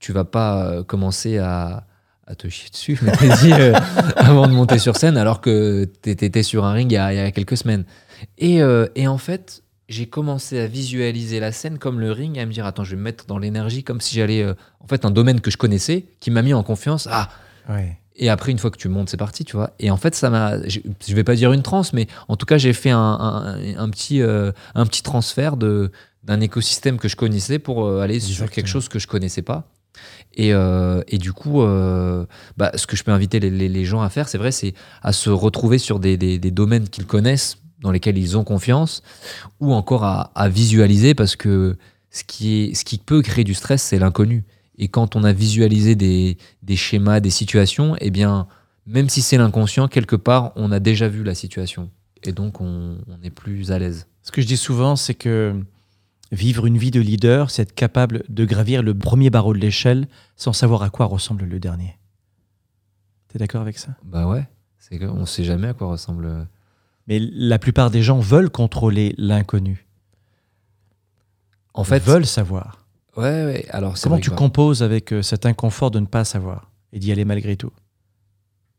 [0.00, 1.86] tu vas pas commencer à,
[2.26, 3.74] à te chier dessus, je m'étais dit, euh,
[4.16, 7.12] avant de monter sur scène, alors que t'étais étais sur un ring il y a,
[7.12, 7.84] il y a quelques semaines.
[8.38, 12.40] Et, euh, et en fait, j'ai commencé à visualiser la scène comme le ring et
[12.40, 14.42] à me dire, attends, je vais me mettre dans l'énergie comme si j'allais.
[14.42, 17.06] euh, en fait, un domaine que je connaissais, qui m'a mis en confiance.
[17.10, 17.28] Ah,
[17.68, 17.98] Ouais.
[18.16, 19.70] et après, une fois que tu montes, c'est parti, tu vois.
[19.78, 20.56] Et en fait, ça m'a.
[20.66, 23.88] Je vais pas dire une transe, mais en tout cas, j'ai fait un, un- un
[23.90, 25.90] petit, euh, un petit transfert de
[26.22, 29.68] d'un écosystème que je connaissais pour aller sur quelque chose que je connaissais pas.
[30.36, 32.26] Et, euh, et du coup, euh,
[32.56, 35.30] bah, ce que je peux inviter les, gens à faire, c'est vrai, c'est à se
[35.30, 39.02] retrouver sur des, domaines qu'ils connaissent, dans lesquels ils ont confiance,
[39.60, 41.76] ou encore à, visualiser, parce que
[42.10, 44.44] ce qui, peut créer du stress, c'est l'inconnu.
[44.76, 48.48] Et quand on a visualisé des, des schémas, des situations, eh bien,
[48.86, 51.90] même si c'est l'inconscient, quelque part, on a déjà vu la situation.
[52.24, 54.08] Et donc, on, on est plus à l'aise.
[54.22, 55.54] Ce que je dis souvent, c'est que
[56.34, 60.08] vivre une vie de leader, c'est être capable de gravir le premier barreau de l'échelle
[60.36, 61.96] sans savoir à quoi ressemble le dernier.
[63.28, 63.96] T'es d'accord avec ça?
[64.04, 64.46] Bah ouais,
[64.78, 66.26] c'est que on sait jamais à quoi ressemble.
[66.26, 66.44] euh,
[67.08, 69.86] Mais la plupart des gens veulent contrôler l'inconnu.
[71.72, 72.86] En fait, veulent savoir.
[73.16, 73.66] ouais, ouais.
[73.70, 77.24] Alors, Comment tu composes avec euh, cet inconfort de ne pas savoir et d'y aller
[77.24, 77.72] malgré tout?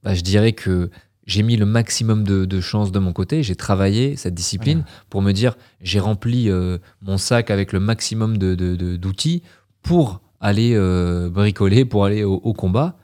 [0.04, 0.90] Bah, je dirais que
[1.26, 3.42] j'ai mis le maximum de, de chances de mon côté.
[3.44, 8.38] J'ai travaillé cette discipline pour me dire j'ai rempli euh, mon sac avec le maximum
[8.38, 9.42] de- de- de- d'outils
[9.82, 12.98] pour aller euh, bricoler pour aller au, au combat.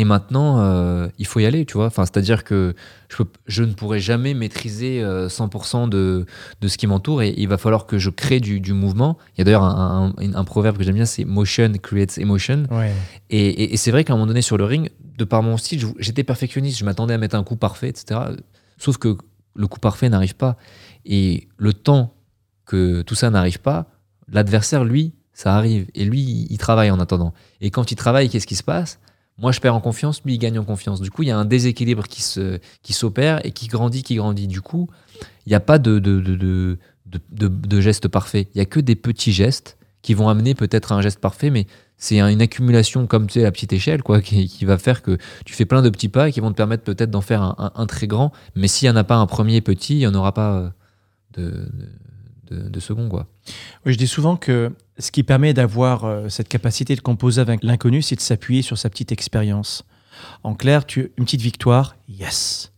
[0.00, 1.86] Et maintenant, euh, il faut y aller, tu vois.
[1.86, 2.74] Enfin, c'est-à-dire que
[3.08, 6.24] je, peux- je ne pourrai jamais maîtriser euh, 100% de,
[6.60, 9.18] de ce qui m'entoure et il va falloir que je crée du, du mouvement.
[9.34, 12.64] Il y a d'ailleurs un, un- un proverbe que j'aime bien, c'est motion creates emotion.
[12.70, 12.92] Ouais.
[13.28, 14.88] Et, et- et c'est vrai qu'à un moment donné sur le ring,
[15.18, 18.20] de par mon style, j'étais perfectionniste, je m'attendais à mettre un coup parfait, etc.
[18.76, 19.16] Sauf que
[19.56, 20.56] le coup parfait n'arrive pas.
[21.06, 22.14] Et le temps
[22.66, 23.86] que tout ça n'arrive pas,
[24.30, 25.86] l'adversaire, lui, ça arrive.
[25.96, 27.32] Et lui, il travaille en attendant.
[27.60, 29.00] Et quand il travaille, qu'est-ce qui se passe?
[29.38, 31.00] Moi, je perds en confiance, lui, il gagne en confiance.
[31.00, 34.16] Du coup, il y a un déséquilibre qui se qui s'opère et qui grandit, qui
[34.16, 34.48] grandit.
[34.48, 34.88] Du coup,
[35.46, 38.48] il n'y a pas de, de, de, de, de, de- de geste parfait.
[38.54, 41.50] Il y a que des petits gestes qui vont amener peut-être à un geste parfait,
[41.50, 41.66] mais
[41.96, 45.18] c'est un- une accumulation comme tu sais la petite échelle quoi qui, va faire que
[45.44, 47.86] tu fais plein de petits pas et qui vont te permettre peut-être d'en faire un,
[47.86, 50.32] très grand mais s'il n'y en a pas un premier petit il n'y en aura
[50.32, 50.70] pas euh,
[51.36, 51.68] de,
[52.50, 53.26] de- de second quoi
[53.86, 57.62] Oui, je dis souvent que ce qui permet d'avoir euh, cette capacité de composer avec
[57.62, 59.84] l'inconnu, c'est de s'appuyer sur sa petite expérience.
[60.42, 62.72] En clair, tu une petite victoire, yes.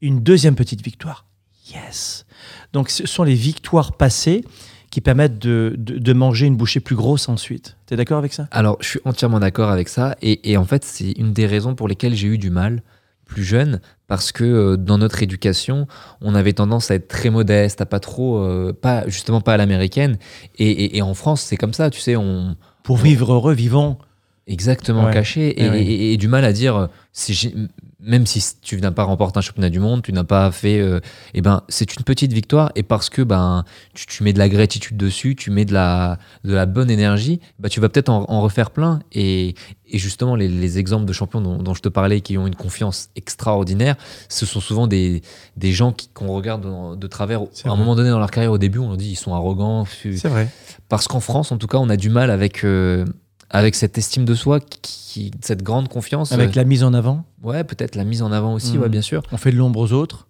[0.00, 1.26] Une deuxième petite victoire,
[1.72, 2.26] yes.
[2.72, 4.44] Donc, ce sont les victoires passées
[4.90, 7.76] qui permettent de, de- de manger une bouchée plus grosse ensuite.
[7.86, 8.48] Tu es d'accord avec ça?
[8.50, 11.74] Alors je suis entièrement d'accord avec ça et, et en fait c'est une des raisons
[11.74, 12.82] pour lesquelles j'ai eu du mal
[13.26, 15.86] plus jeune parce que euh, dans notre éducation
[16.22, 19.56] on avait tendance à être très modeste à pas trop euh, pas justement pas à
[19.56, 20.16] l'américaine
[20.58, 23.98] et, et- et en France c'est comme ça tu sais on Pour vivre heureux, vivons.
[24.46, 25.12] Exactement Ouais.
[25.12, 27.52] caché et, Eh et- et du mal à dire euh, si
[27.98, 31.00] même si tu n'as pas remporté un championnat du monde tu n'as pas fait euh,
[31.34, 34.48] eh ben c'est une petite victoire et parce que ben tu, tu mets de la
[34.48, 38.24] gratitude dessus tu mets de la de la bonne énergie bah tu vas peut-être en,
[38.30, 39.54] en refaire plein et,
[39.88, 42.54] et justement les, les exemples de champions dont, dont je te parlais qui ont une
[42.54, 43.96] confiance extraordinaire
[44.28, 45.22] ce sont souvent des,
[45.56, 47.76] des gens qui qu'on regarde de, travers à un vrai.
[47.78, 50.48] moment donné dans leur carrière au début on leur dit ils sont arrogants C'est vrai.
[50.88, 53.04] parce qu'en France, en tout cas, on a du mal avec, euh,
[53.50, 56.32] avec cette estime de soi, qui, cette grande confiance.
[56.32, 58.82] Avec la mise en avant, Euh, Ouais, peut-être la mise en avant aussi, Mhm.
[58.82, 59.22] ouais, bien sûr.
[59.32, 60.26] on fait de l'ombre aux autres.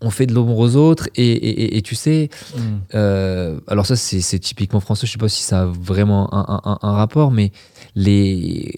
[0.00, 2.60] On fait de l'ombre aux autres, et, et- et- et tu sais, Mm.
[2.94, 6.60] euh, alors ça, c'est typiquement français, je sais pas si ça a vraiment un, un-
[6.72, 7.50] un- un rapport, mais
[7.96, 8.72] les...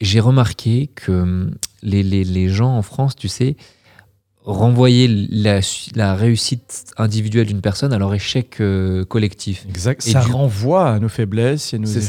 [0.00, 3.56] j'ai remarqué que hum, les, les- les gens en France, tu sais,
[4.44, 5.60] renvoyaient la,
[5.94, 9.64] la réussite individuelle d'une personne à leur échec euh, collectif.
[9.68, 10.06] Exact.
[10.06, 12.00] Et ça du- renvoie à nos faiblesses et à nos ça.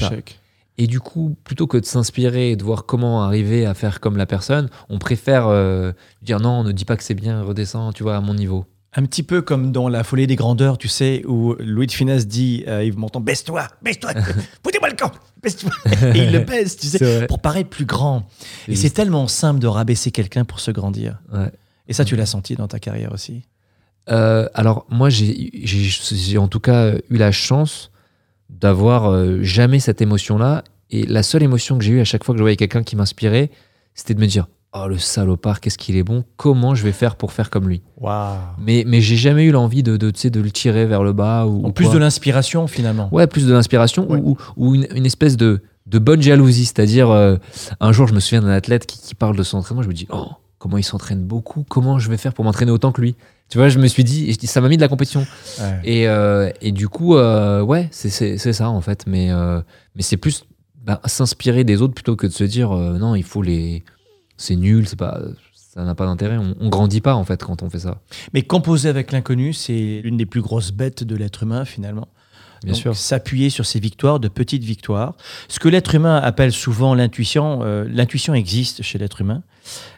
[0.78, 4.17] Et du coup, plutôt que de s'inspirer et de voir comment arriver à faire comme
[4.17, 8.03] la personne, on préfère euh, dire non, ne dis pas que c'est bien, redescends, tu
[8.03, 8.65] vois, à mon niveau.
[8.97, 12.28] Un petit peu comme dans La folie des grandeurs, tu sais, où Louis de Finesse
[12.28, 14.11] dit à Yves Montand Baisse-toi, baisse-toi,
[14.63, 15.11] foutez-moi le camp,
[15.41, 15.71] baisse-toi.
[16.13, 18.28] Et il le baisse, tu sais, pour paraître plus grand.
[18.67, 21.19] Et Et c'est tellement simple de rabaisser quelqu'un pour se grandir.
[21.34, 21.51] Ouais.
[21.88, 23.43] Et ça, tu l'as senti dans ta carrière aussi?
[24.09, 27.91] Euh, alors, moi, j'ai en tout cas eu la chance
[28.50, 30.64] d'avoir euh, jamais cette émotion-là.
[30.91, 32.96] Et la seule émotion que j'ai eue à chaque fois que je voyais quelqu'un qui
[32.96, 33.50] m'inspirait,
[33.93, 37.16] c'était de me dire Oh, le salopard, qu'est-ce qu'il est bon, comment je vais faire
[37.16, 37.82] pour faire comme lui?
[38.60, 41.46] Mais, mais j'ai jamais eu l'envie de, de, de le tirer vers le bas.
[41.46, 41.93] Ou, En plus quoi.
[41.93, 43.08] de l'inspiration, finalement.
[43.14, 44.20] Ouais, plus de l'inspiration Ouais.
[44.22, 46.66] ou- ou une, une espèce de, de bonne jalousie.
[46.66, 47.38] C'est-à-dire, euh,
[47.80, 49.82] un jour, je me souviens d'un athlète qui, qui parle de son entraînement.
[49.82, 50.28] Je me dis, oh,
[50.66, 53.16] comment il s'entraîne beaucoup, comment je vais faire pour m'entraîner autant que lui
[53.49, 55.24] Tu vois, je me suis dit, et ça m'a mis de la compétition.
[55.59, 55.80] Ouais.
[55.84, 58.09] Et, euh, et du coup, euh, ouais, c'est-
[58.51, 59.05] ça en fait.
[59.05, 59.61] Mais, euh,
[59.95, 60.43] mais c'est plus
[60.84, 63.84] bah, s'inspirer des autres plutôt que de se dire, euh, non, il faut les.
[64.38, 65.20] C'est nul, c'est pas.
[65.53, 66.38] Ça n'a pas d'intérêt.
[66.38, 68.01] On, on grandit pas en fait quand on fait ça.
[68.34, 72.07] Mais composer avec l'inconnu, c'est l'une des plus grosses bêtes de l'être humain, finalement.
[72.66, 72.95] Bien Donc, sûr.
[72.95, 75.13] S'appuyer sur ces victoires, de petites victoires.
[75.47, 79.43] Ce que l'être humain appelle souvent l'intuition, euh, l'intuition existe chez l'être humain,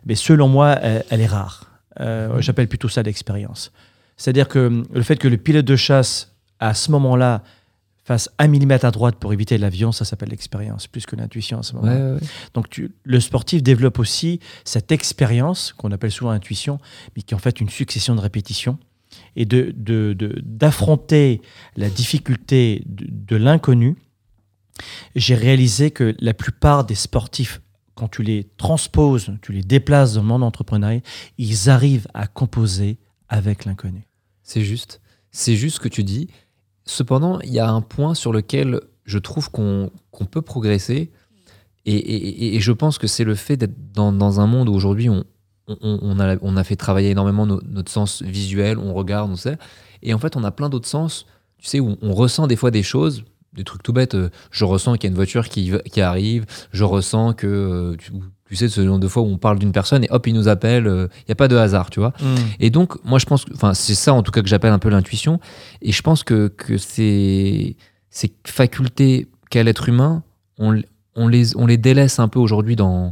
[0.05, 1.71] mais selon moi, elle, elle est rare.
[1.99, 2.39] Euh.
[2.41, 3.71] J'appelle plutôt ça l'expérience.
[4.17, 7.43] C'est-à-dire que le fait que le pilote de chasse, à ce moment-là,
[8.03, 11.63] fasse un millimètre à droite pour éviter l'avion, ça s'appelle l'expérience, plus que l'intuition à
[11.63, 11.93] ce moment-là.
[11.95, 12.27] Ouais, ouais, ouais.
[12.53, 16.79] Donc tu- le sportif développe aussi cette expérience qu'on appelle souvent intuition,
[17.15, 18.77] mais qui est en fait une succession de répétitions
[19.35, 21.41] et de de- de- d'affronter
[21.75, 23.95] la difficulté de, l'inconnu.
[25.15, 27.61] J'ai réalisé que la plupart des sportifs,
[27.95, 31.01] quand tu les transposes, tu les déplaces dans le monde entrepreneurial,
[31.37, 32.97] ils arrivent à composer
[33.29, 34.07] avec l'inconnu.
[34.43, 35.01] C'est juste.
[35.31, 36.29] C'est juste ce que tu dis.
[36.85, 39.91] Cependant, il y a un point sur lequel je trouve qu'on
[40.31, 41.11] peut progresser.
[41.85, 44.69] Et, et- et- et je pense que c'est le fait d'être dans, dans un monde
[44.69, 45.23] où aujourd'hui on,
[45.67, 49.35] on, on a, on a fait travailler énormément no- notre sens visuel, on regarde, on
[49.35, 49.57] sait.
[50.03, 51.25] Et en fait, on a plein d'autres sens,
[51.57, 54.15] tu sais, où on ressent des fois des choses, des trucs tout bêtes.
[54.15, 57.95] euh, Je ressens qu'il y a une voiture qui, qui arrive, je ressens que, euh,
[57.97, 58.11] tu,
[58.47, 60.47] tu sais, ce genre de fois où on parle d'une personne et hop, il nous
[60.47, 62.13] appelle, euh, il n'y a pas de hasard, tu vois.
[62.59, 64.79] Et donc, moi, je pense que, enfin, c'est ça en tout cas que j'appelle un
[64.79, 65.39] peu l'intuition.
[65.81, 67.75] Et je pense que, que ces,
[68.09, 70.23] ces facultés qu'a l'être humain,
[70.59, 70.79] on,
[71.15, 73.11] on les, on les délaisse un peu aujourd'hui dans,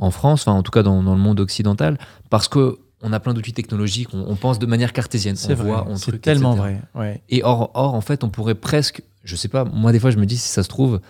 [0.00, 1.98] en France, enfin en tout cas dans, dans le monde occidental,
[2.30, 5.36] parce que on a plein d'outils technologiques, on, on pense de manière cartésienne.
[5.36, 6.80] C'est on vrai, voit, on c'est tellement etc.
[6.94, 7.02] vrai.
[7.02, 7.22] Ouais.
[7.28, 10.18] Et or, or, en fait, on pourrait presque, je sais pas, moi des fois je
[10.18, 11.00] me dis si ça se trouve,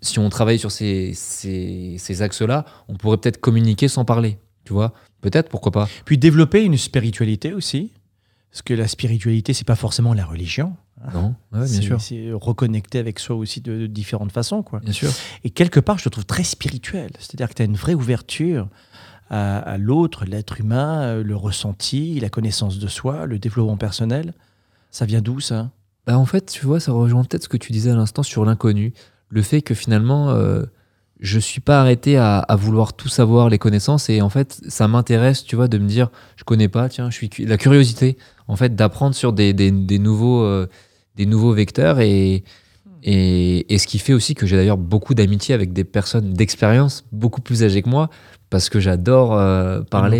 [0.00, 4.72] si on travaille sur ces, ces, ces axes-là, on pourrait peut-être communiquer sans parler, tu
[4.72, 7.92] vois Peut-être, pourquoi pas Puis développer une spiritualité aussi,
[8.50, 10.76] parce que la spiritualité, c'est pas forcément la religion.
[11.12, 11.34] Non?
[11.52, 12.00] Ouais, bien sûr.
[12.00, 14.80] C'est reconnecter avec soi aussi de, de différentes façons, quoi.
[14.80, 15.10] Bien sûr.
[15.42, 17.10] Et quelque part, je te trouve très spirituel.
[17.18, 18.68] C'est-à-dire que tu as une vraie ouverture
[19.28, 24.34] à, à l'autre, l'être humain, euh, le ressenti, la connaissance de soi, le développement personnel.
[24.90, 25.70] Ça vient d'où, ça?
[26.06, 28.44] Bah, en fait, tu vois, ça rejoint peut-être ce que tu disais à l'instant sur
[28.44, 28.92] l'inconnu.
[29.28, 30.64] Le fait que finalement, euh,
[31.20, 34.86] je suis pas arrêté à, à vouloir tout savoir, les connaissances, et en fait, ça
[34.86, 38.56] m'intéresse, tu vois, de me dire, je connais pas, tiens, je suis la curiosité, en
[38.56, 40.66] fait, d'apprendre sur des, des, des nouveaux, euh,
[41.16, 42.44] des nouveaux vecteurs, et,
[43.02, 47.04] et, et ce qui fait aussi que j'ai d'ailleurs beaucoup d'amitié avec des personnes d'expérience
[47.12, 48.10] beaucoup plus âgées que moi,
[48.50, 50.18] parce que j'adore euh, parler.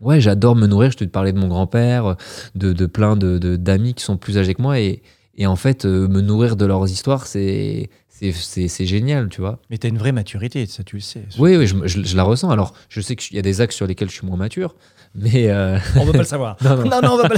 [0.00, 0.90] Ouais, j'adore me nourrir.
[0.92, 2.16] Je te parlais de mon grand-père,
[2.54, 4.80] de, de plein de, de- d'amis qui sont plus âgés que moi.
[4.80, 5.02] Et,
[5.34, 7.90] et en fait, euh, me nourrir de leurs histoires, c'est,
[8.32, 9.58] c'est, génial, tu vois.
[9.70, 11.24] Mais tu as une vraie maturité, ça tu le sais.
[11.38, 12.50] Oui, oui, je, je- je la ressens.
[12.50, 14.74] Alors, je sais qu'il y a des axes sur lesquels je suis moins mature.
[15.14, 16.56] Mais, euh, On ne pas le savoir.
[16.62, 16.84] Non, non.
[16.84, 17.34] non, non, on on va pas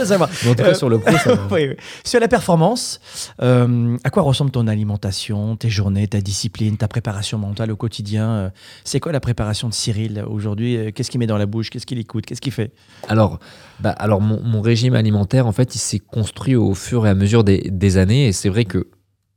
[0.00, 0.28] le savoir.
[0.44, 1.46] mais en tout cas, Euh, sur le pro, ça va.
[1.50, 1.76] Oui, oui.
[2.04, 3.00] Sur la performance,
[3.40, 8.52] euh, à quoi ressemble ton alimentation, tes journées, ta discipline, ta préparation mentale au quotidien
[8.84, 11.98] C'est quoi la préparation de Cyril aujourd'hui Qu'est-ce qu'il met dans la bouche Qu'est-ce qu'il
[11.98, 12.72] écoute Qu'est-ce qu'il fait?
[13.08, 13.38] Alors,
[13.80, 17.14] bah, alors mon, mon régime alimentaire, en fait, il s'est construit au fur et à
[17.14, 18.26] mesure des, des années.
[18.28, 18.88] Et c'est vrai que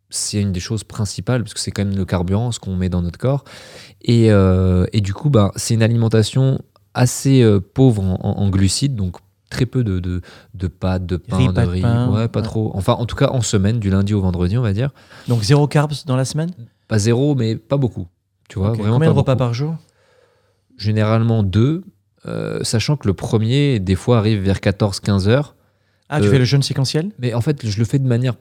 [0.10, 2.90] c'est une des choses principales, parce que c'est quand même le carburant, ce qu'on met
[2.90, 3.44] dans notre corps.
[4.02, 6.60] Et, euh, et du coup, bah, c'est une alimentation
[6.94, 9.18] assez euh, pauvre en, en- en glucides, donc
[9.50, 10.22] très peu de, de,
[10.54, 11.82] de pâtes, de pain, Riz, de riz.
[11.82, 12.12] pain.
[12.12, 12.46] Ouais, pas Ouais.
[12.46, 12.72] trop.
[12.76, 14.92] Enfin, en tout cas, en semaine, du lundi au vendredi, on va dire.
[15.28, 16.52] Donc zéro carbs dans la semaine?
[16.88, 18.08] Pas zéro, mais pas beaucoup.
[18.48, 19.38] Tu vois, vraiment Combien de repas beaucoup.
[19.40, 19.76] par jour?
[20.78, 21.84] Généralement deux,
[22.26, 25.56] euh, sachant que le premier, des fois, arrive vers 14-15 heures.
[26.10, 27.12] Ah, tu fais le jeûne séquentiel?
[27.20, 28.36] Mais en fait, je le fais de manière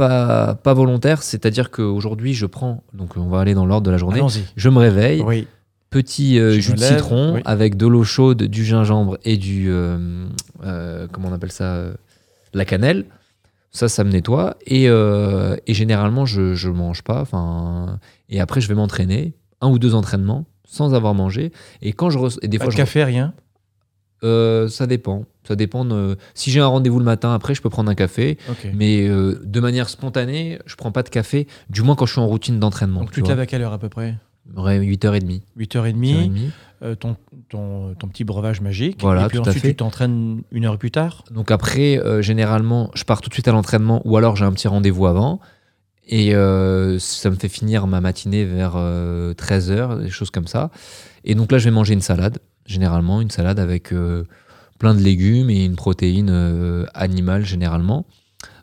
[0.00, 3.98] pas, pas volontaire, c'est-à-dire qu'aujourd'hui, je prends, donc on va aller dans l'ordre de la
[3.98, 4.22] journée,
[4.56, 5.46] je me réveille, Oui.
[5.90, 7.42] petit euh, jus de lève, citron oui.
[7.44, 10.24] avec de l'eau chaude, du gingembre et du, euh,
[10.64, 11.84] euh, comment on appelle ça,
[12.54, 13.04] la cannelle.
[13.72, 14.56] Ça, ça me nettoie.
[14.66, 17.20] Et, et généralement, je, je mange pas.
[17.20, 21.52] Enfin, et après, je vais m'entraîner, un ou deux entraînements sans avoir mangé.
[21.82, 23.32] Et quand je et des Pas fois, de je café, rien?
[24.22, 25.24] ça dépend.
[25.48, 25.84] Ça dépend.
[25.84, 28.38] de- si j'ai un rendez-vous le matin, après, je peux prendre un café.
[28.74, 32.20] Mais euh, de manière spontanée, je prends pas de café, du moins quand je suis
[32.20, 33.00] en routine d'entraînement.
[33.00, 34.16] Donc tu te lèves à quelle heure à peu près?
[34.56, 35.42] 8h30.
[35.58, 36.50] 8h30,
[36.82, 37.16] euh, ton,
[37.48, 38.98] ton, ton petit breuvage magique.
[39.00, 39.68] Voilà, et puis tout à ensuite, fait.
[39.70, 41.24] tu t'entraînes une heure plus tard?
[41.30, 44.52] Donc après, euh, généralement, je pars tout de suite à l'entraînement ou alors j'ai un
[44.52, 45.40] petit rendez-vous avant.
[46.08, 50.70] Et euh, ça me fait finir ma matinée vers 13h, des choses comme ça.
[51.24, 53.92] Et donc là, je vais manger une salade, généralement, une salade avec
[54.80, 58.06] plein de légumes et une protéine euh, animale, généralement,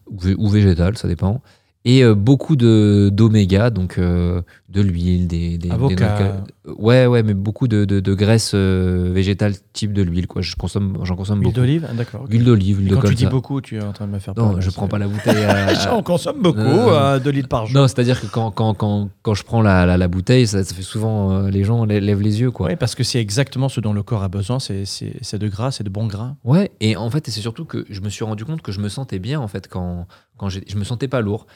[0.07, 1.41] ou, vé- ou végétale, ça dépend.
[1.85, 6.43] Et euh, beaucoup d'oméga, donc euh, de l'huile, des, des, Avocat.
[6.65, 10.41] de Ouais, ouais, mais beaucoup de, de, de graisses euh, végétales type de l'huile, quoi.
[10.41, 11.55] Je consomme, j'en consomme Huile beaucoup.
[11.55, 12.23] d'olive Ah, D'accord.
[12.23, 12.31] ok.
[12.31, 14.33] Huile d'olive, huile de Quand tu dis beaucoup, tu es en train de me faire
[14.35, 15.41] Non, peur, je prends pas la bouteille.
[15.45, 17.79] à- On consomme beaucoup, euh, 2 litres par jour.
[17.79, 20.75] Non, c'est-à-dire que quand, quand, quand, quand je prends la, la, la bouteille, ça, ça
[20.75, 22.67] fait souvent euh, les gens lè- lèvent les yeux, quoi.
[22.67, 25.47] Oui, parce que c'est exactement ce dont le corps a besoin, c'est- c'est c'est de
[25.47, 26.35] gras, c'est de bons gras.
[26.43, 28.89] Ouais, et en fait, c'est surtout que je me suis rendu compte que je me
[28.89, 31.47] sentais bien, en fait, quand, quand j'ai- je me sentais pas lourd.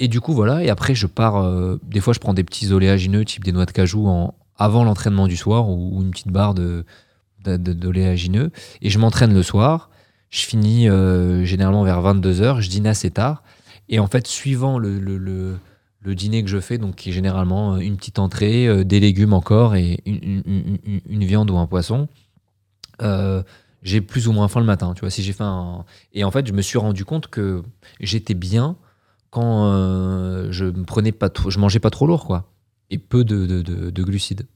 [0.00, 2.72] Et du coup, voilà, et après, je pars, euh, des fois, je prends des petits
[2.72, 6.54] oléagineux, type des noix de cajou, en, avant l'entraînement du soir, ou, une petite barre
[6.54, 6.84] de,
[7.44, 8.50] d'oléagineux,
[8.82, 9.90] et je m'entraîne le soir.
[10.30, 13.44] Je finis euh, généralement vers 22h, je dîne assez tard,
[13.88, 17.78] et en fait, suivant le, le, dîner que je fais, donc qui est généralement euh,
[17.78, 22.08] une petite entrée, des légumes encore, et une, une- viande ou un poisson,
[23.00, 25.10] j'ai plus ou moins faim le matin, tu vois.
[25.10, 25.84] Si j'ai faim,
[26.14, 27.62] et en fait, je me suis rendu compte que
[28.00, 28.76] j'étais bien
[29.34, 32.52] quand euh, je me prenais pas trop, je mangeais pas trop lourd, quoi,
[32.90, 34.46] et peu de, de, de- de glucides.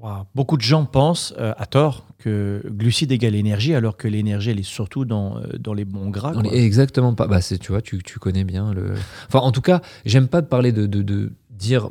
[0.00, 0.24] Waouh.
[0.34, 4.60] Beaucoup de gens pensent, euh, à tort, que glucides égale énergie, alors que l'énergie, elle
[4.60, 6.32] est surtout dans, euh, dans les bons gras.
[6.34, 6.42] Quoi.
[6.52, 7.26] exactement pas.
[7.26, 8.94] Bah, tu vois, tu, tu connais bien le.
[9.26, 11.88] Enfin, en tout cas, j'aime pas parler de, de, de dire.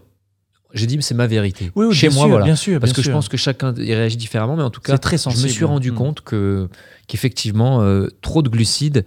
[0.74, 1.72] J'ai dit, c'est ma vérité.
[1.76, 2.46] Oui, oui, Chez moi, sûr, voilà.
[2.46, 2.80] bien sûr.
[2.80, 5.18] Parce bien que je pense que chacun y réagit différemment, mais en tout cas, très
[5.18, 5.96] je me suis rendu Mm.
[5.96, 6.70] compte que
[7.08, 9.06] qu'effectivement euh, trop de glucides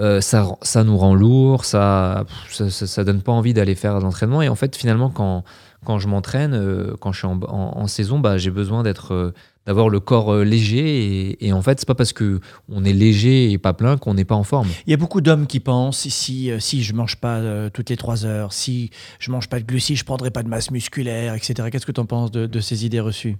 [0.00, 4.42] euh, ça, ça nous rend lourd ça, ça, ça, donne pas envie d'aller faire l'entraînement
[4.42, 5.44] et en fait finalement quand,
[5.84, 9.12] quand je m'entraîne, euh, quand je suis en, en- en saison, bah, j'ai besoin d'être,
[9.14, 9.32] euh,
[9.66, 11.28] d'avoir le corps léger.
[11.30, 14.14] Et, et en fait, c'est pas parce que on est léger et pas plein qu'on
[14.14, 14.66] n'est pas en forme.
[14.86, 18.26] Il y a beaucoup d'hommes qui pensent si, si je mange pas toutes les trois
[18.26, 18.90] heures, si
[19.20, 21.68] je mange pas de glucides, je prendrai pas de masse musculaire, etc.
[21.70, 23.36] Qu'est-ce que tu en penses de, de ces idées reçues?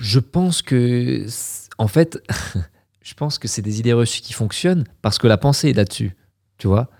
[0.00, 1.26] Je pense que,
[1.78, 2.22] en fait,
[3.06, 6.16] je pense que c'est des idées reçues qui fonctionnent parce que la pensée est là-dessus,
[6.58, 6.90] tu vois.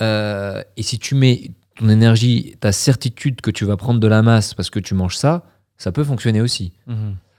[0.00, 4.22] Euh, et si tu mets ton énergie, ta certitude que tu vas prendre de la
[4.22, 5.44] masse parce que tu manges ça,
[5.78, 6.72] ça peut fonctionner aussi.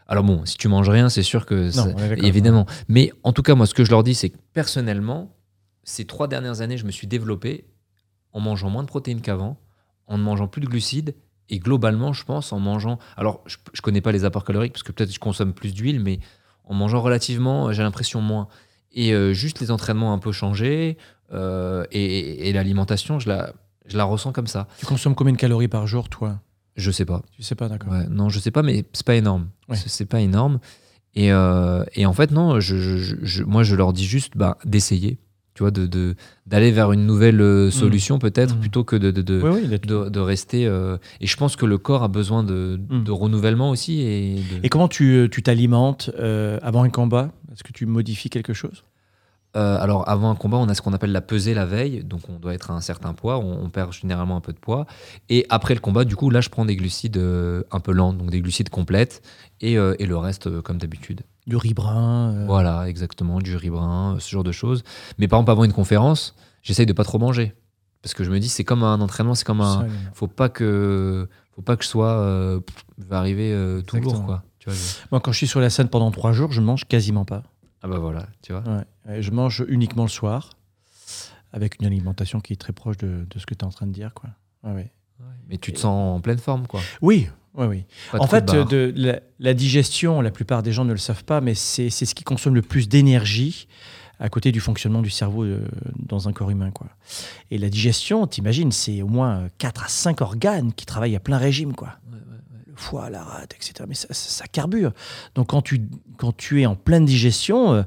[0.07, 2.25] Alors bon, si tu manges rien, c'est sûr que ça- on est d'accord.
[2.25, 2.65] évidemment.
[2.89, 5.33] Mais en tout cas, moi, ce que je leur dis, c'est que personnellement,
[5.85, 7.65] ces trois dernières années, je me suis développé
[8.33, 9.57] en mangeant moins de protéines qu'avant,
[10.07, 11.15] en ne mangeant plus de glucides,
[11.49, 12.99] et globalement, je pense, en mangeant.
[13.15, 16.01] Alors, je, je connais pas les apports caloriques parce que peut-être je consomme plus d'huile,
[16.01, 16.19] mais
[16.65, 18.47] en mangeant relativement, j'ai l'impression moins.
[18.93, 20.97] Et euh, juste les entraînements un peu changés
[21.33, 23.53] euh, et, et- l'alimentation, je la,
[23.87, 24.67] je la ressens comme ça.
[24.79, 26.39] Tu consommes combien de calories par jour, toi?
[26.75, 27.21] Je sais pas.
[27.31, 27.91] Tu sais pas, d'accord.
[27.91, 29.49] Ouais, non, je sais pas, mais c'est pas énorme.
[29.69, 29.75] Ouais.
[29.75, 30.59] C'est- C'est pas énorme.
[31.15, 34.57] Et, euh, et en fait, non, je, je- je- moi, je leur dis juste bah,
[34.65, 35.19] d'essayer,
[35.53, 36.15] tu vois, de-
[36.47, 38.59] d'aller vers une nouvelle euh, solution peut-être, Mm.
[38.59, 40.65] plutôt que de, de, de, Oui, oui, d'être- de- de rester.
[40.65, 43.03] euh, et je pense que le corps a besoin de, Mm.
[43.03, 44.01] de renouvellement aussi.
[44.01, 47.31] Et, comment tu tu t'alimentes euh, avant un combat?
[47.51, 48.83] Est-ce que tu modifies quelque chose?
[49.55, 52.03] Euh, alors, avant un combat, on a ce qu'on appelle la pesée la veille.
[52.03, 53.37] Donc, on doit être à un certain poids.
[53.37, 54.87] On, on perd généralement un peu de poids.
[55.29, 58.13] Et après le combat, du coup, là, je prends des glucides euh, un peu lents,
[58.13, 59.21] donc des glucides complètes.
[59.61, 61.21] Et, euh, et le reste, euh, comme d'habitude.
[61.47, 64.83] Du riz brun euh, Voilà, exactement, du riz brun, ce genre de choses.
[65.17, 67.53] Mais par exemple, avant une conférence, j'essaye de pas trop manger.
[68.01, 69.87] Parce que je me dis, c'est comme un entraînement, c'est comme un.
[70.13, 72.11] Faut pas que, faut pas que je sois.
[72.11, 72.59] euh,
[72.97, 74.43] je vais arriver euh, tout lourd, quoi.
[74.59, 76.85] Tu vois, je- Moi, quand je suis sur la scène pendant trois jours, je mange
[76.85, 77.43] quasiment pas.
[77.81, 78.63] Ah bah voilà, tu vois.
[79.07, 79.21] Ouais.
[79.21, 80.51] Je mange uniquement le soir,
[81.51, 83.87] avec une alimentation qui est très proche de, de ce que tu es en train
[83.87, 84.13] de dire.
[84.13, 84.29] Quoi.
[84.63, 84.91] Ouais, ouais.
[85.49, 86.79] Mais tu te sens en pleine forme, quoi.
[87.01, 87.83] Oui, oui, oui.
[88.11, 91.23] Pas En de fait, de, la, la digestion, la plupart des gens ne le savent
[91.23, 93.67] pas, mais c'est c'est ce qui consomme le plus d'énergie
[94.19, 95.59] à côté du fonctionnement du cerveau euh,
[95.97, 96.71] dans un corps humain.
[96.71, 96.87] Quoi.
[97.51, 101.37] Et la digestion, t'imagines, c'est au moins 4 à 5 organes qui travaillent à plein
[101.37, 101.73] régime.
[101.73, 101.89] Quoi.
[102.67, 103.85] Le foie, la rate, etc.
[103.87, 104.93] Mais ça, ça- ça carbure.
[105.35, 105.81] Donc quand tu,
[106.17, 107.83] quand tu es en pleine digestion, euh,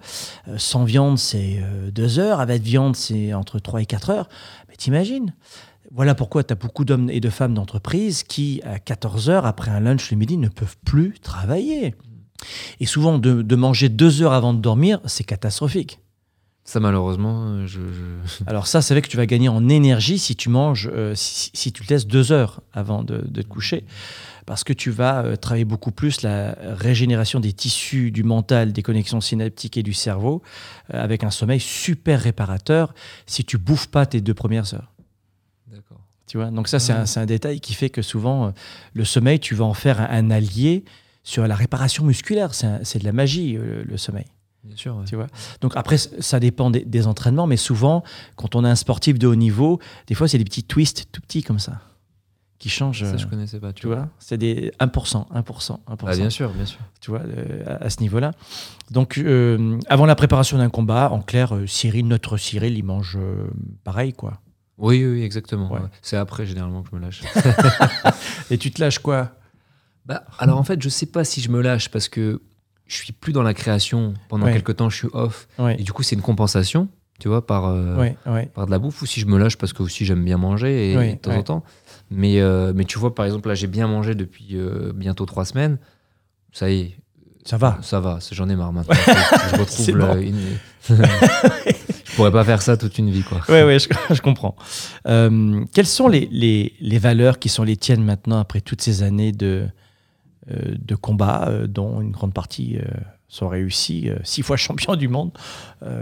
[0.48, 1.60] euh, sans viande, c'est
[1.92, 4.28] 2 heures, avec viande, c'est entre 3 et 4 heures.
[4.68, 5.32] Mais t'imagines
[5.96, 9.70] voilà pourquoi tu as beaucoup d'hommes et de femmes d'entreprise qui, à 14 heures, après
[9.70, 11.94] un lunch le midi, ne peuvent plus travailler.
[12.80, 16.00] Et souvent, de, de manger deux heures avant de dormir, c'est catastrophique.
[16.64, 17.80] Ça, malheureusement, euh, je.
[17.80, 21.14] je- Alors ça, c'est vrai que tu vas gagner en énergie si tu manges, euh,
[21.14, 23.84] si, si tu te laisses deux heures avant de, de te coucher,
[24.46, 28.82] parce que tu vas euh, travailler beaucoup plus la régénération des tissus, du mental, des
[28.82, 30.42] connexions synaptiques et du cerveau,
[30.92, 32.94] euh, avec un sommeil super réparateur
[33.26, 34.92] si tu bouffes pas tes deux premières heures.
[36.26, 38.50] Tu vois Donc ça, c'est un, détail qui fait que souvent, euh,
[38.94, 40.84] le sommeil, tu vas en faire un, un allié
[41.22, 42.54] sur la réparation musculaire.
[42.54, 44.26] C'est de la magie, euh, le sommeil.
[44.64, 44.96] Bien sûr.
[44.96, 45.04] ouais.
[45.04, 45.28] Tu vois
[45.60, 48.02] Donc après, ça dépend des, des entraînements, mais souvent,
[48.34, 51.20] quand on a un sportif de haut niveau, des fois, c'est des petits twists tout
[51.20, 51.80] petits comme ça,
[52.58, 53.04] qui changent.
[53.04, 53.72] Ça, je euh, connaissais pas.
[53.72, 55.78] Tu, tu vois C'est des 1%, 1%, 1%.
[55.86, 56.80] Ah, bien sûr, bien sûr.
[57.00, 58.32] Tu vois, euh, à, à ce niveau-là.
[58.90, 63.18] Donc, euh, avant la préparation d'un combat, en clair, euh, Cyril, notre Cyril, il mange
[63.84, 64.40] pareil, quoi.
[64.78, 65.72] Oui, oui, exactement.
[65.72, 65.80] Ouais.
[66.02, 67.22] C'est après, généralement, que je me lâche.
[68.50, 69.32] Et tu te lâches quoi?
[70.04, 72.40] Bah, alors en fait, je sais pas si je me lâche parce que
[72.86, 74.52] je suis plus dans la création pendant Ouais.
[74.52, 75.48] quelques temps, je suis off.
[75.58, 77.96] Ouais, Et du coup, c'est une compensation, tu vois, par, euh,
[78.26, 80.36] ouais, par de la bouffe ou si je me lâche parce que aussi j'aime bien
[80.36, 81.64] manger et, de temps en temps.
[82.10, 85.44] Mais, euh, mais tu vois, par exemple, là, j'ai bien mangé depuis euh, bientôt trois
[85.44, 85.78] semaines.
[86.52, 86.96] Ça y est,
[87.46, 87.78] Ça va.
[87.80, 88.94] ça va, j'en ai marre maintenant.
[89.52, 90.20] je retrouve le- bon.
[90.20, 90.58] une...
[90.88, 93.40] je pourrais pas faire ça toute une vie, quoi.
[93.48, 94.56] Ouais, ouais, je, je comprends.
[95.06, 99.02] Euh, quelles sont les, les, les valeurs qui sont les tiennes maintenant après toutes ces
[99.04, 99.66] années de,
[100.50, 102.82] euh, de combat, euh, dont une grande partie euh,
[103.28, 105.30] sont réussies, six fois champion du monde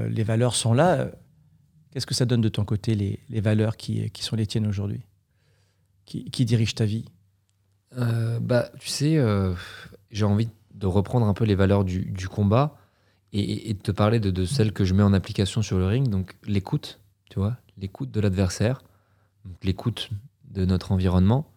[0.08, 1.08] Les valeurs sont là.
[1.92, 4.66] Qu'est-ce que ça donne de ton côté, les, les valeurs qui, qui sont les tiennes
[4.66, 5.00] aujourd'hui?
[6.06, 7.04] Qui, qui dirigent ta vie?
[8.40, 9.18] Bah, tu sais,
[10.10, 10.50] j'ai envie de
[10.82, 12.76] reprendre un peu les valeurs du, du combat
[13.32, 15.86] et, et de te parler de, de celles que je mets en application sur le
[15.86, 16.08] ring.
[16.08, 17.00] Donc, l'écoute,
[17.30, 18.82] tu vois, l'écoute de l'adversaire,
[19.62, 20.10] l'écoute
[20.50, 21.50] de notre environnement.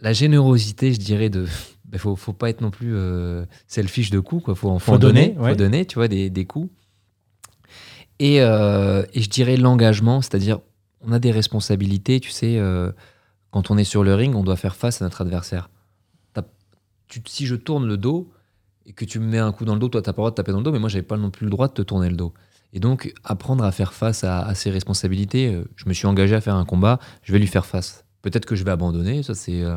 [0.00, 1.46] La générosité, je dirais, de.
[1.92, 4.54] Il faut, faut pas être non plus euh, selfish de coups, quoi.
[4.54, 5.50] Faut en, faut Faut en donner, donner, ouais.
[5.50, 6.70] faut donner, tu vois, des, des coups.
[8.18, 10.60] Et, euh, et je dirais l'engagement, c'est-à-dire,
[11.00, 12.58] on a des responsabilités, tu sais.
[12.58, 12.92] euh,
[13.50, 15.70] quand on est sur le ring, on doit faire face à notre adversaire.
[17.14, 18.32] Tu- si je tourne le dos
[18.86, 20.30] et que tu me mets un coup dans le dos, toi, t'as pas le droit
[20.30, 21.82] de taper dans le dos, mais moi, j'avais pas non plus le droit de te
[21.82, 22.34] tourner le dos.
[22.72, 25.54] Et donc, apprendre à faire face à, ses responsabilités.
[25.54, 28.04] euh, Je me suis engagé à faire un combat, je vais lui faire face.
[28.22, 29.62] Peut-être que je vais abandonner, ça c'est.
[29.62, 29.76] euh,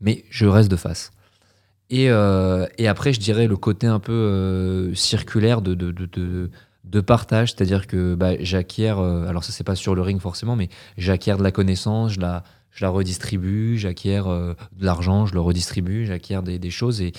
[0.00, 1.10] mais je reste de face.
[1.90, 5.90] Et, euh, et après, je dirais le côté un peu circulaire de, de,
[6.84, 10.68] de, partage, c'est-à-dire que bah, j'acquiers, alors ça c'est pas sur le ring forcément, mais
[10.98, 15.40] j'acquiers de la connaissance, je la, je la redistribue, j'acquiers euh, de l'argent, je le
[15.40, 17.12] redistribue, j'acquiers des, des choses et,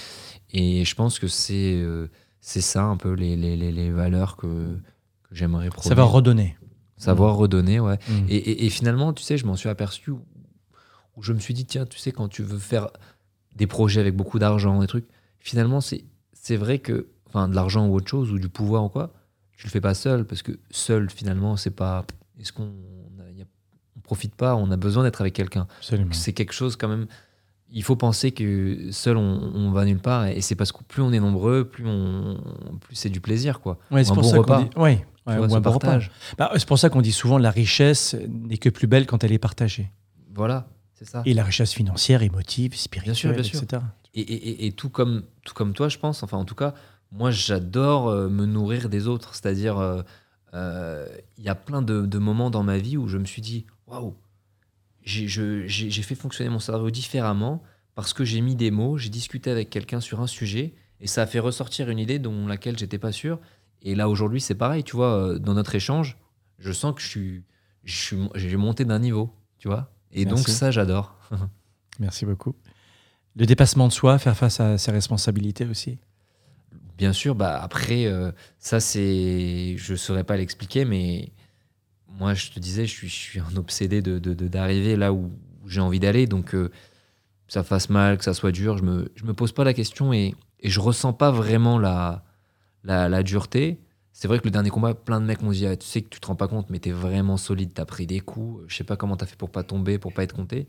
[0.51, 2.07] et je pense que c'est euh,
[2.41, 5.95] c'est ça un peu les, les, les, valeurs que, que j'aimerais produire.
[5.97, 6.55] Va redonner.
[6.97, 7.97] Savoir redonner, ouais.
[8.09, 8.25] Mm.
[8.29, 10.21] Et, et- et finalement, tu sais, je m'en suis aperçu où,
[11.17, 12.87] où je me suis dit, tiens, tu sais, quand tu veux faire
[13.55, 15.07] des projets avec beaucoup d'argent, des trucs,
[15.39, 19.13] finalement, c'est vrai que, enfin, de l'argent ou autre chose, ou du pouvoir ou quoi,
[19.57, 22.05] tu le fais pas seul, parce que seul, finalement, c'est pas.
[22.39, 22.71] Est-ce qu'on
[24.09, 25.67] profite pas On a besoin d'être avec quelqu'un.
[26.11, 27.05] C'est quelque chose quand même.
[27.71, 31.03] Il faut penser que seul, on, on va nulle part, et c'est parce que plus
[31.03, 32.39] on est nombreux, plus on,
[32.81, 33.77] plus c'est du plaisir, quoi.
[33.91, 34.63] Ouais, c'est pour bon ça qu'on repas.
[34.63, 34.69] dit.
[34.75, 36.09] Ouais, ouais, ou un partage.
[36.39, 39.31] Bah, c'est pour ça qu'on dit souvent la richesse n'est que plus belle quand elle
[39.33, 39.91] est partagée.
[40.33, 41.21] Voilà, c'est ça.
[41.27, 43.61] Et la richesse financière, émotive, spirituelle, sûr, bien sûr.
[43.61, 43.83] etc.
[44.15, 46.73] Et, et- et- et tout, comme, tout comme toi, je pense, enfin en tout cas,
[47.11, 49.35] moi j'adore euh, me nourrir des autres.
[49.35, 50.01] C'est-à-dire, euh,
[50.55, 51.05] euh,
[51.37, 53.67] il y a plein de, de moments dans ma vie où je me suis dit,
[53.89, 54.15] waouh,
[55.03, 57.63] j'ai fait fonctionner mon cerveau différemment
[57.95, 61.23] parce que j'ai mis des mots, j'ai discuté avec quelqu'un sur un sujet et ça
[61.23, 63.39] a fait ressortir une idée dont laquelle j'étais pas sûr.
[63.81, 66.17] Et là aujourd'hui, c'est pareil, tu vois, euh, dans notre échange,
[66.59, 67.43] je sens que je suis,
[67.83, 69.91] je suis, j'ai monté d'un niveau, tu vois.
[70.11, 71.15] Et donc ça, j'adore.
[71.99, 72.55] Merci beaucoup.
[73.35, 75.97] Le dépassement de soi, faire face à ses responsabilités aussi.
[76.97, 79.77] Bien sûr, bah après, euh, ça c'est.
[79.77, 81.31] Je ne saurais pas l'expliquer, mais
[82.17, 85.31] moi je te disais, je suis, un obsédé de, d'arriver là où
[85.65, 86.27] j'ai envie d'aller.
[86.27, 86.69] Donc, euh,
[87.49, 89.73] que ça fasse mal, que ça soit dur, je me, je me pose pas la
[89.73, 92.23] question et, et je ressens pas vraiment la,
[92.83, 93.79] la, dureté.
[94.13, 96.09] C'est vrai que le dernier combat, plein de mecs m'ont dit Ah, Tu sais que
[96.09, 98.63] tu te rends pas compte, mais t'es vraiment solide, t'as pris des coups.
[98.67, 100.67] Je sais pas comment t'as fait pour pas tomber, pour pas être compté.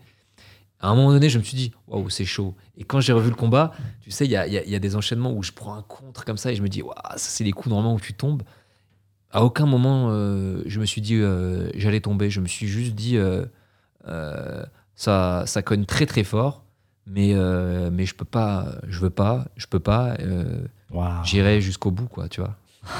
[0.82, 2.54] À un moment donné, je me suis dit Waouh, c'est chaud.
[2.78, 5.32] Et quand j'ai revu le combat, tu sais, il y a, y a des enchaînements
[5.32, 7.52] où je prends un contre comme ça et je me dis Waouh, ça, c'est les
[7.52, 8.42] coups normalement où tu tombes.
[9.32, 12.30] À aucun moment, euh, je me suis dit euh, j'allais tomber.
[12.30, 13.44] Je me suis juste dit euh,
[14.94, 16.64] ça, ça cogne très très fort,
[17.06, 17.34] mais,
[17.92, 20.16] mais je peux pas, je veux pas, je peux pas.
[21.24, 22.56] J'irai jusqu'au bout, quoi, tu vois.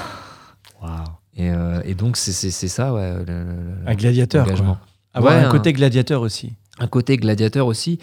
[1.37, 1.49] Et,
[1.85, 3.23] et donc, c'est- ça, ouais.
[3.25, 3.45] le-
[3.85, 4.45] Un gladiateur.
[4.45, 4.77] quoi.
[5.13, 6.53] Avoir Ouais, un un- côté gladiateur aussi.
[6.79, 7.99] Un côté gladiateur aussi,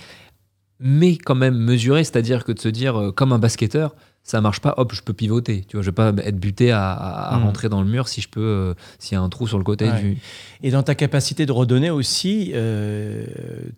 [0.81, 3.95] mais quand même mesuré, c'est-à-dire que de se dire, comme un basketteur,
[4.29, 5.65] ça marche pas, hop, je peux pivoter.
[5.67, 7.45] Tu vois, je vais pas être buté à, à- à Mhm.
[7.45, 9.65] rentrer dans le mur si je peux, euh, s'il y a un trou sur le
[9.65, 9.99] côté Ouais.
[9.99, 10.19] du.
[10.63, 13.25] Et dans ta capacité de redonner aussi, euh,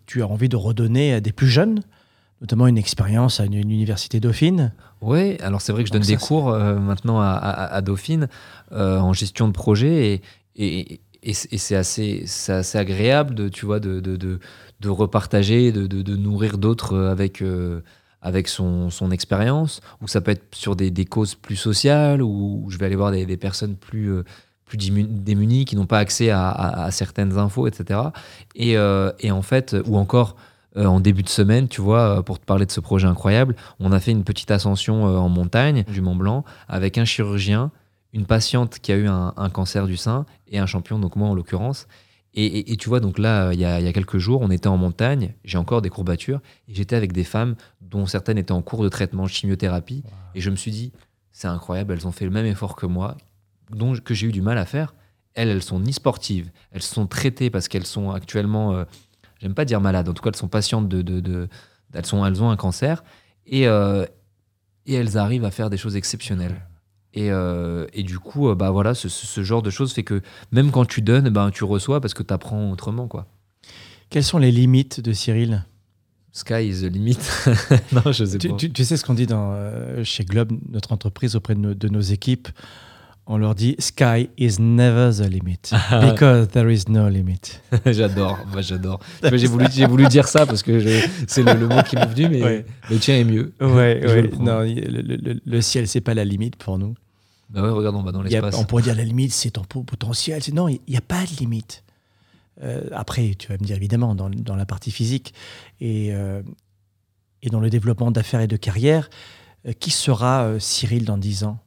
[0.07, 1.79] tu as envie de redonner à des plus jeunes,
[2.41, 4.73] notamment une expérience à une, une université dauphine?
[5.01, 8.27] Ouais, alors c'est vrai que je donne des cours euh, maintenant à, Dauphine
[8.71, 10.21] en gestion de projet
[10.57, 12.25] et, et, et c'est assez,
[12.73, 14.39] agréable de, tu vois, de, de, de,
[14.81, 17.41] de repartager, de, nourrir d'autres avec,
[18.21, 22.65] avec son, son expérience, ou ça peut être sur des, des causes plus sociales, ou
[22.69, 24.23] je vais aller voir des, des personnes plus, euh,
[24.65, 27.99] plus démunies qui n'ont pas accès à, certaines infos, etc.
[28.55, 30.35] Et, euh, et en fait, ou encore
[30.77, 33.91] euh, en début de semaine, tu vois, pour te parler de ce projet incroyable, on
[33.91, 37.71] a fait une petite ascension en montagne du Mont Blanc avec un chirurgien,
[38.13, 41.33] une patiente qui a eu un cancer du sein et un champion, donc moi en
[41.33, 41.87] l'occurrence.
[42.33, 44.41] Et, et- et tu vois, donc là, il y, a, il y a quelques jours,
[44.41, 48.37] on était en montagne, j'ai encore des courbatures, et j'étais avec des femmes dont certaines
[48.37, 50.03] étaient en cours de traitement de chimiothérapie.
[50.35, 50.93] Et je me suis dit,
[51.31, 53.17] c'est incroyable, elles ont fait le même effort que moi,
[53.69, 54.95] dont, que j'ai eu du mal à faire.
[55.33, 58.83] Elles, elles sont ni sportives, elles sont traitées parce qu'elles sont actuellement, euh,
[59.39, 61.01] j'aime pas dire malades, en tout cas, elles sont patientes de.
[61.01, 61.47] de, de-
[61.93, 63.03] elles, sont, elles ont un cancer,
[63.45, 64.05] et, euh,
[64.85, 66.65] et elles arrivent à faire des choses exceptionnelles.
[67.13, 70.21] Et, euh, et du coup, euh, bah voilà, ce, ce- genre de choses fait que
[70.51, 73.07] même quand tu donnes, ben, tu reçois parce que tu apprends autrement.
[73.07, 73.27] Quoi.
[74.09, 75.65] Quelles sont les limites de Cyril?
[76.31, 77.17] Sky is the limit.
[77.91, 78.55] non, je sais tu, pas.
[78.55, 81.73] tu- tu sais ce qu'on dit dans, euh, chez Globe, notre entreprise, auprès de nos,
[81.73, 82.47] de nos équipes?
[83.33, 85.71] On leur dit Sky is never the limit.
[86.01, 87.61] Because there is no limit.
[87.85, 88.99] j'adore, moi j'adore.
[89.23, 90.81] J'ai voulu, j'ai voulu dire ça parce que
[91.27, 92.65] c'est le, le mot qui m'est venu, mais Ouais.
[92.89, 93.53] le tien est mieux.
[93.61, 94.21] Ouais, Je ouais.
[94.23, 94.35] le.
[94.37, 96.93] Non, le, le- ciel, c'est pas la limite pour nous.
[97.49, 98.55] Bah ouais, regarde, on va dans l'espace.
[98.57, 100.41] on pourrait dire la limite, c'est ton po- potentiel.
[100.53, 101.83] Non, il n'y a pas de limite.
[102.61, 105.33] Euh, après, tu vas me dire évidemment, dans, dans la partie physique
[105.79, 106.41] et, euh,
[107.43, 109.09] et dans le développement d'affaires et de carrière,
[109.67, 111.59] euh, qui sera Cyril dans 10 ans?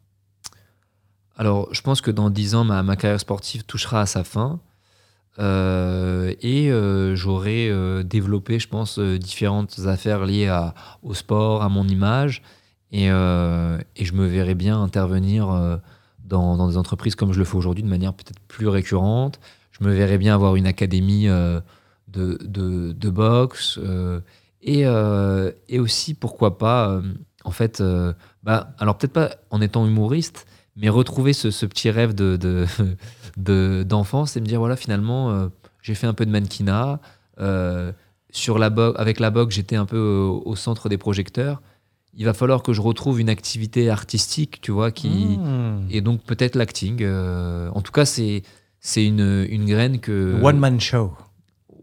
[1.37, 4.61] Alors, je pense que dans 10 ans, ma, carrière sportive touchera à sa fin.
[5.41, 10.53] Euh, et euh, j'aurai euh, développé, je pense, différentes affaires liées
[11.03, 12.43] au sport, à mon image.
[12.93, 15.81] Et, je me verrai bien intervenir
[16.25, 19.41] dans, des entreprises comme je le fais aujourd'hui, de manière peut-être plus récurrente.
[19.73, 23.81] Je me verrai bien avoir une académie de, boxe.
[24.63, 27.01] et, et aussi, pourquoi pas,
[27.45, 27.83] en fait,
[28.45, 30.47] bah, alors peut-être pas en étant humoriste,
[30.77, 32.67] mais retrouver ce, ce petit rêve de, de,
[33.37, 35.49] de- d'enfance et me dire, voilà, finalement, euh,
[35.83, 37.01] j'ai fait un peu de mannequinat.
[37.41, 37.93] euh,
[38.31, 38.67] sur la
[38.97, 41.63] avec la boxe, j'étais un peu au, au centre des projecteurs.
[42.17, 45.09] Il va falloir que je retrouve une activité artistique, tu vois, qui,
[45.39, 45.87] Mmh.
[45.91, 46.99] et donc peut-être l'acting.
[47.03, 48.43] euh, en tout cas, c'est
[48.81, 50.41] c'est une, une graine que.
[50.43, 51.13] One man show.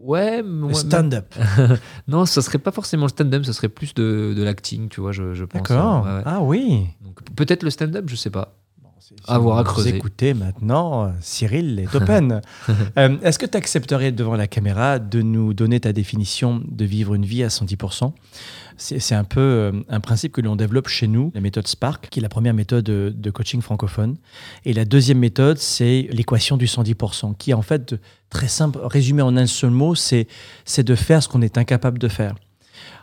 [0.00, 1.34] Ouais, stand-up.
[2.08, 5.12] non, ce serait pas forcément le stand-up, ce serait plus de, de l'acting, tu vois,
[5.12, 5.62] je, je pense.
[5.62, 6.04] D'accord.
[6.04, 6.22] Ouais, ouais.
[6.26, 6.86] Ah oui.
[7.36, 8.56] Peut-être le stand-up, je sais pas.
[9.24, 9.90] Si À creuser.
[9.90, 12.40] écoutez maintenant, Cyril est open.
[12.98, 17.14] Euh, Est-ce que tu accepterais devant la caméra de nous donner ta définition de vivre
[17.14, 18.12] une vie à 110%
[18.76, 22.18] C'est un peu euh, un principe que l'on développe chez nous, la méthode Spark, qui
[22.18, 24.16] est la première méthode de, coaching francophone.
[24.64, 27.94] Et la deuxième méthode, c'est l'équation du 110%, qui est en fait
[28.30, 30.26] très simple, résumé en un seul mot, c'est
[30.64, 32.34] c'est de faire ce qu'on est incapable de faire.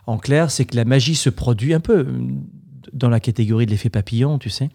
[0.06, 2.06] En clair, c'est que la magie se produit un peu euh,
[2.92, 4.70] dans la catégorie de l'effet papillon, tu sais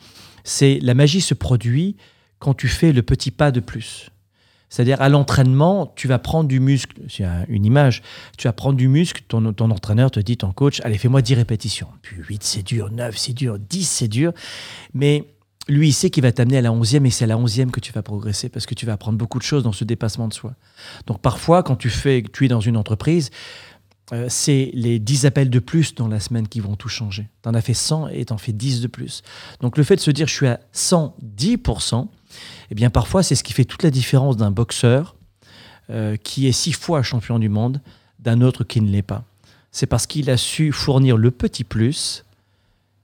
[0.46, 1.98] c'est la magie se produit
[2.40, 4.10] quand tu fais le petit pas de plus.
[4.70, 8.02] C'est-à-dire à l'entraînement, tu vas prendre du muscle, c'est un- une image,
[8.38, 11.88] tu vas prendre du muscle, ton, entraîneur te dit, ton coach, allez fais-moi 10 répétitions.
[12.02, 14.34] Puis 8 c'est dur, 9 c'est dur, 10 c'est dur.
[14.94, 15.24] Mais
[15.68, 17.80] lui, il sait qu'il va t'amener à la 11e et c'est à la 11e que
[17.80, 20.34] tu vas progresser parce que tu vas apprendre beaucoup de choses dans ce dépassement de
[20.34, 20.54] soi.
[21.08, 23.32] Donc parfois, quand tu, fais, tu es dans une entreprise,
[24.14, 27.28] euh, c'est les 10 appels de plus dans la semaine qui vont tout changer.
[27.42, 29.24] Tu en as fait 100 et tu en fais 10 de plus.
[29.62, 32.08] Donc le fait de se dire je suis à 110%,
[32.70, 35.16] eh bien parfois c'est ce qui fait toute la différence d'un boxeur
[35.90, 37.82] euh, qui est six fois champion du monde
[38.20, 39.24] d'un autre qui ne l'est pas.
[39.72, 42.26] C'est parce qu'il a su fournir le petit plus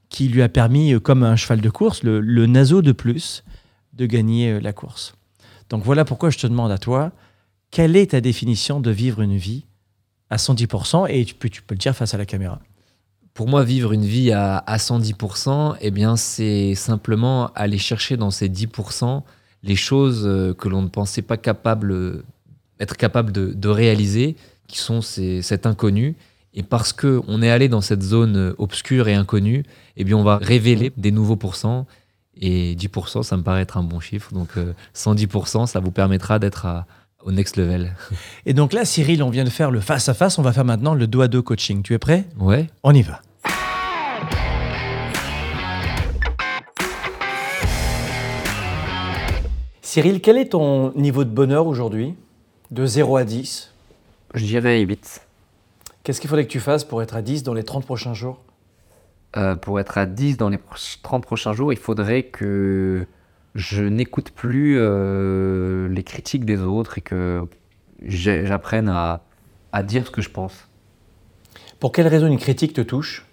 [0.09, 3.43] qui lui a permis, euh, comme un cheval de course, le, le naseau de plus,
[3.93, 5.15] de gagner la course.
[5.69, 7.11] Donc voilà pourquoi je te demande à toi,
[7.71, 9.65] quelle est ta définition de vivre une vie
[10.31, 12.59] à 110% et tu peux, tu peux le dire face à la caméra.
[13.33, 18.31] Pour moi, vivre une vie à, à 110%, eh bien, c'est simplement aller chercher dans
[18.31, 19.21] ces 10%
[19.63, 22.23] les choses euh, que l'on ne pensait pas capable, euh,
[22.79, 24.35] être capable de, réaliser,
[24.67, 26.15] qui sont cet inconnu.
[26.53, 29.63] Et parce que on est allé dans cette zone euh, obscure et inconnue,
[29.97, 31.85] eh bien, on va révéler des nouveaux pourcents.
[32.35, 34.33] Et 10%, ça me paraît être un bon chiffre.
[34.33, 36.87] Donc, euh, 110%, ça vous permettra d'être à-
[37.25, 37.93] au next level.
[38.45, 41.07] Et donc là, Cyril, on vient de faire le face-à-face, on va faire maintenant le
[41.07, 41.81] dos à dos coaching.
[41.83, 42.25] Tu es prêt?
[42.39, 42.67] Ouais.
[42.83, 43.21] On y va.
[49.81, 52.15] Cyril, quel est ton niveau de bonheur aujourd'hui?
[52.69, 53.73] De 0 à 10
[54.33, 55.21] Je dirais 8.
[56.03, 58.39] Qu'est-ce qu'il faudrait que tu fasses pour être à 10 dans les 30 prochains jours?
[59.37, 63.05] Euh, pour être à 10 dans les proch- 30 prochains jours, il faudrait que
[63.55, 67.43] je n'écoute plus euh, les critiques des autres et que
[68.05, 69.21] j'apprenne à,
[69.71, 70.67] à dire ce que je pense.
[71.79, 73.25] Pour quelle raison une critique te touche?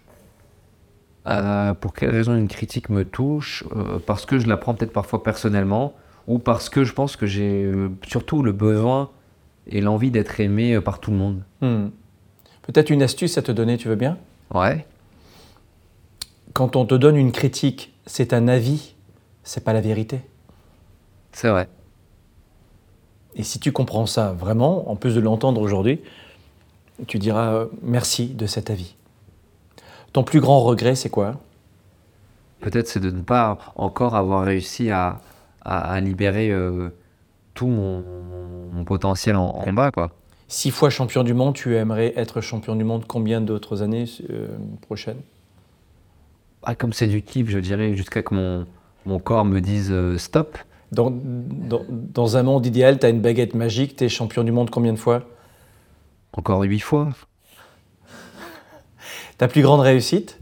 [1.26, 3.64] Euh, pour quelle raison une critique me touche?
[3.76, 5.94] Euh, Parce que je la prends peut-être parfois personnellement
[6.26, 7.70] ou parce que je pense que j'ai
[8.06, 9.10] surtout le besoin
[9.66, 11.42] et l'envie d'être aimé par tout le monde.
[11.60, 11.88] Hmm.
[12.62, 14.18] Peut-être une astuce à te donner, tu veux bien?
[14.52, 14.86] Ouais.
[16.52, 18.94] Quand on te donne une critique, c'est un avis,
[19.48, 20.20] c'est pas la vérité.
[21.32, 21.68] C'est vrai.
[23.34, 26.00] Et si tu comprends ça vraiment, en plus de l'entendre aujourd'hui,
[27.06, 28.94] tu diras euh, merci de cet avis.
[30.12, 31.40] Ton plus grand regret, c'est quoi?
[32.60, 35.20] Peut-être c'est de ne pas encore avoir réussi à,
[35.62, 36.90] à, à libérer euh,
[37.54, 38.04] tout mon,
[38.72, 40.10] mon potentiel en, en combat, quoi.
[40.48, 44.48] Six fois champion du monde, tu aimerais être champion du monde combien d'autres années euh,
[44.82, 45.20] prochaines?
[46.64, 48.66] Ah, comme c'est du kiff, je dirais, jusqu'à que mon,
[49.06, 50.58] mon corps me dise euh, stop.
[50.92, 54.52] dans, dans, dans un monde idéal, tu as une baguette magique, tu es champion du
[54.52, 55.22] monde combien de fois?
[56.32, 57.10] Encore huit fois.
[59.38, 60.40] Ta plus grande réussite?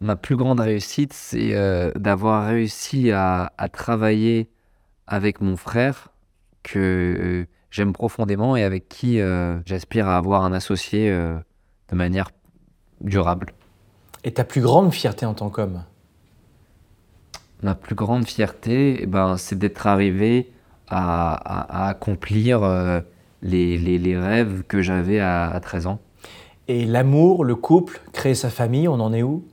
[0.00, 4.48] Ma plus grande réussite, c'est euh, d'avoir réussi à, à travailler
[5.06, 6.08] avec mon frère
[6.62, 12.30] que euh, j'aime profondément et avec qui euh, j'aspire à avoir un associé de manière
[13.00, 13.52] durable.
[14.24, 15.82] Et ta plus grande fierté en tant qu'homme?
[17.62, 20.50] Ma plus grande fierté, eh ben, c'est d'être arrivé
[20.88, 23.00] à, à- à accomplir euh,
[23.42, 25.98] les, les- les rêves que j'avais à, à 13 ans.
[26.68, 29.44] Et l'amour, le couple, créer sa famille, on en est où?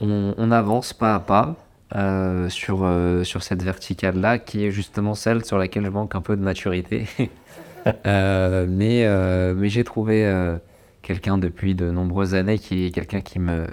[0.00, 1.56] On, on avance pas à pas
[1.94, 6.20] euh, sur, euh, sur cette verticale-là, qui est justement celle sur laquelle je manque un
[6.22, 7.06] peu de maturité.
[8.04, 9.06] Mais
[9.56, 10.30] mais j'ai trouvé
[11.02, 13.66] quelqu'un depuis de nombreuses années qui est quelqu'un qui me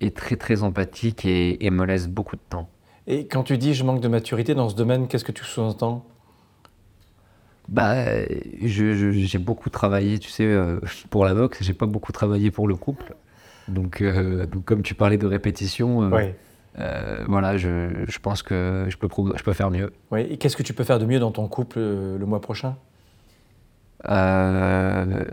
[0.00, 2.68] est très très empathique et, et me laisse beaucoup de temps.
[3.06, 6.04] Et quand tu dis je manque de maturité dans ce domaine, qu'est-ce que tu sous-entends?
[7.68, 8.04] Bah,
[8.62, 12.76] j'ai beaucoup travaillé, tu sais, euh, pour la boxe, j'ai pas beaucoup travaillé pour le
[12.76, 13.14] couple.
[13.68, 16.34] Donc, euh, donc comme tu parlais de répétition, euh, Ouais.
[16.78, 19.92] euh, voilà, je, je pense que je peux, pro- je peux faire mieux.
[20.10, 20.30] Ouais.
[20.30, 22.76] Et qu'est-ce que tu peux faire de mieux dans ton couple euh, le mois prochain?
[24.06, 25.24] Euh,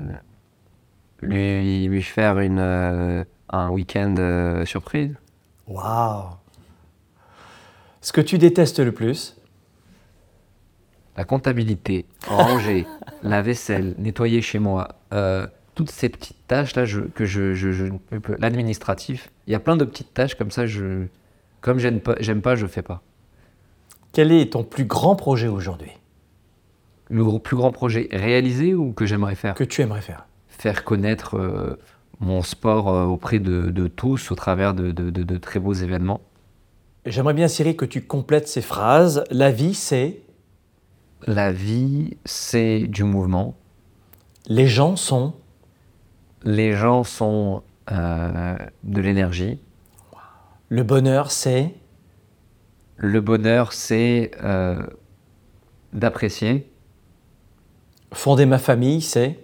[1.21, 5.15] lui, lui faire une, un week-end surprise.
[5.67, 6.40] Waouh
[8.01, 9.37] Ce que tu détestes le plus
[11.17, 12.85] La comptabilité, ranger,
[13.23, 15.45] la vaisselle, nettoyer chez moi, euh,
[15.75, 17.85] toutes ces petites tâches là, je, que je, je, je
[18.39, 21.05] l'administratif, il y a plein de petites tâches comme ça, je,
[21.61, 23.01] comme j'aime pas, j'aime pas, je fais pas.
[24.13, 25.91] Quel est ton plus grand projet aujourd'hui?
[27.09, 29.53] Le plus grand projet réalisé ou que j'aimerais faire?
[29.55, 31.77] Que tu aimerais faire Faire connaître euh,
[32.19, 35.73] mon sport euh, auprès de, de tous au travers de, de- de- de très beaux
[35.73, 36.21] événements.
[37.05, 39.23] J'aimerais bien, Cyril, que tu complètes ces phrases.
[39.31, 40.21] La vie, c'est?
[41.25, 43.55] La vie, c'est du mouvement.
[44.47, 45.33] les gens sont?
[46.43, 49.59] Les gens sont euh, de l'énergie.
[50.69, 51.73] le bonheur, c'est?
[52.97, 54.85] Le bonheur, c'est euh,
[55.93, 56.71] d'apprécier.
[58.13, 59.39] fonder ma famille, c'est?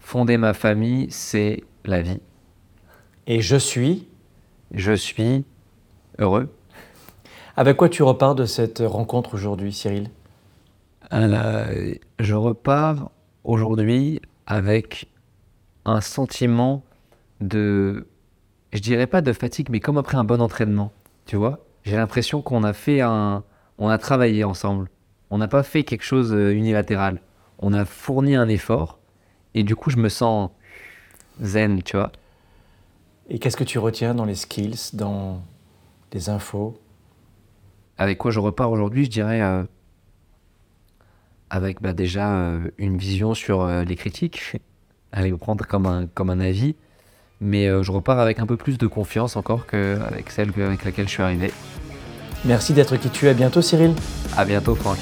[0.00, 2.20] Fonder ma famille, c'est la vie.
[3.26, 4.08] et je suis?
[4.70, 5.44] Je suis
[6.18, 6.48] heureux.
[7.56, 10.10] Avec quoi tu repars de cette rencontre aujourd'hui, Cyril?
[11.12, 13.10] Euh, je repars
[13.44, 15.08] aujourd'hui avec
[15.84, 16.82] un sentiment
[17.40, 18.08] de,
[18.72, 20.92] je dirais pas de fatigue, mais comme après un bon entraînement.
[21.26, 23.44] Tu vois J'ai l'impression qu'on a fait un,
[23.78, 24.90] on a travaillé ensemble.
[25.30, 27.20] On n'a pas fait quelque chose euh, unilatéral.
[27.58, 28.98] On a fourni un effort
[29.54, 30.50] et du coup je me sens
[31.40, 32.12] zen, tu vois.
[33.28, 35.40] Et qu'est-ce que tu retiens dans les skills, dans
[36.14, 36.80] les infos
[37.98, 39.64] Avec quoi je repars aujourd'hui, je dirais euh,
[41.50, 44.56] avec bah, déjà euh, une vision sur euh, les critiques,
[45.12, 46.76] à les prendre comme un, comme un avis,
[47.40, 51.12] mais je repars avec un peu plus de confiance encore qu'avec celle avec laquelle je
[51.12, 51.52] suis arrivé.
[52.44, 53.30] Merci d'être qui tu es.
[53.30, 53.92] À bientôt, Cyril.
[54.36, 54.98] À bientôt, Franck.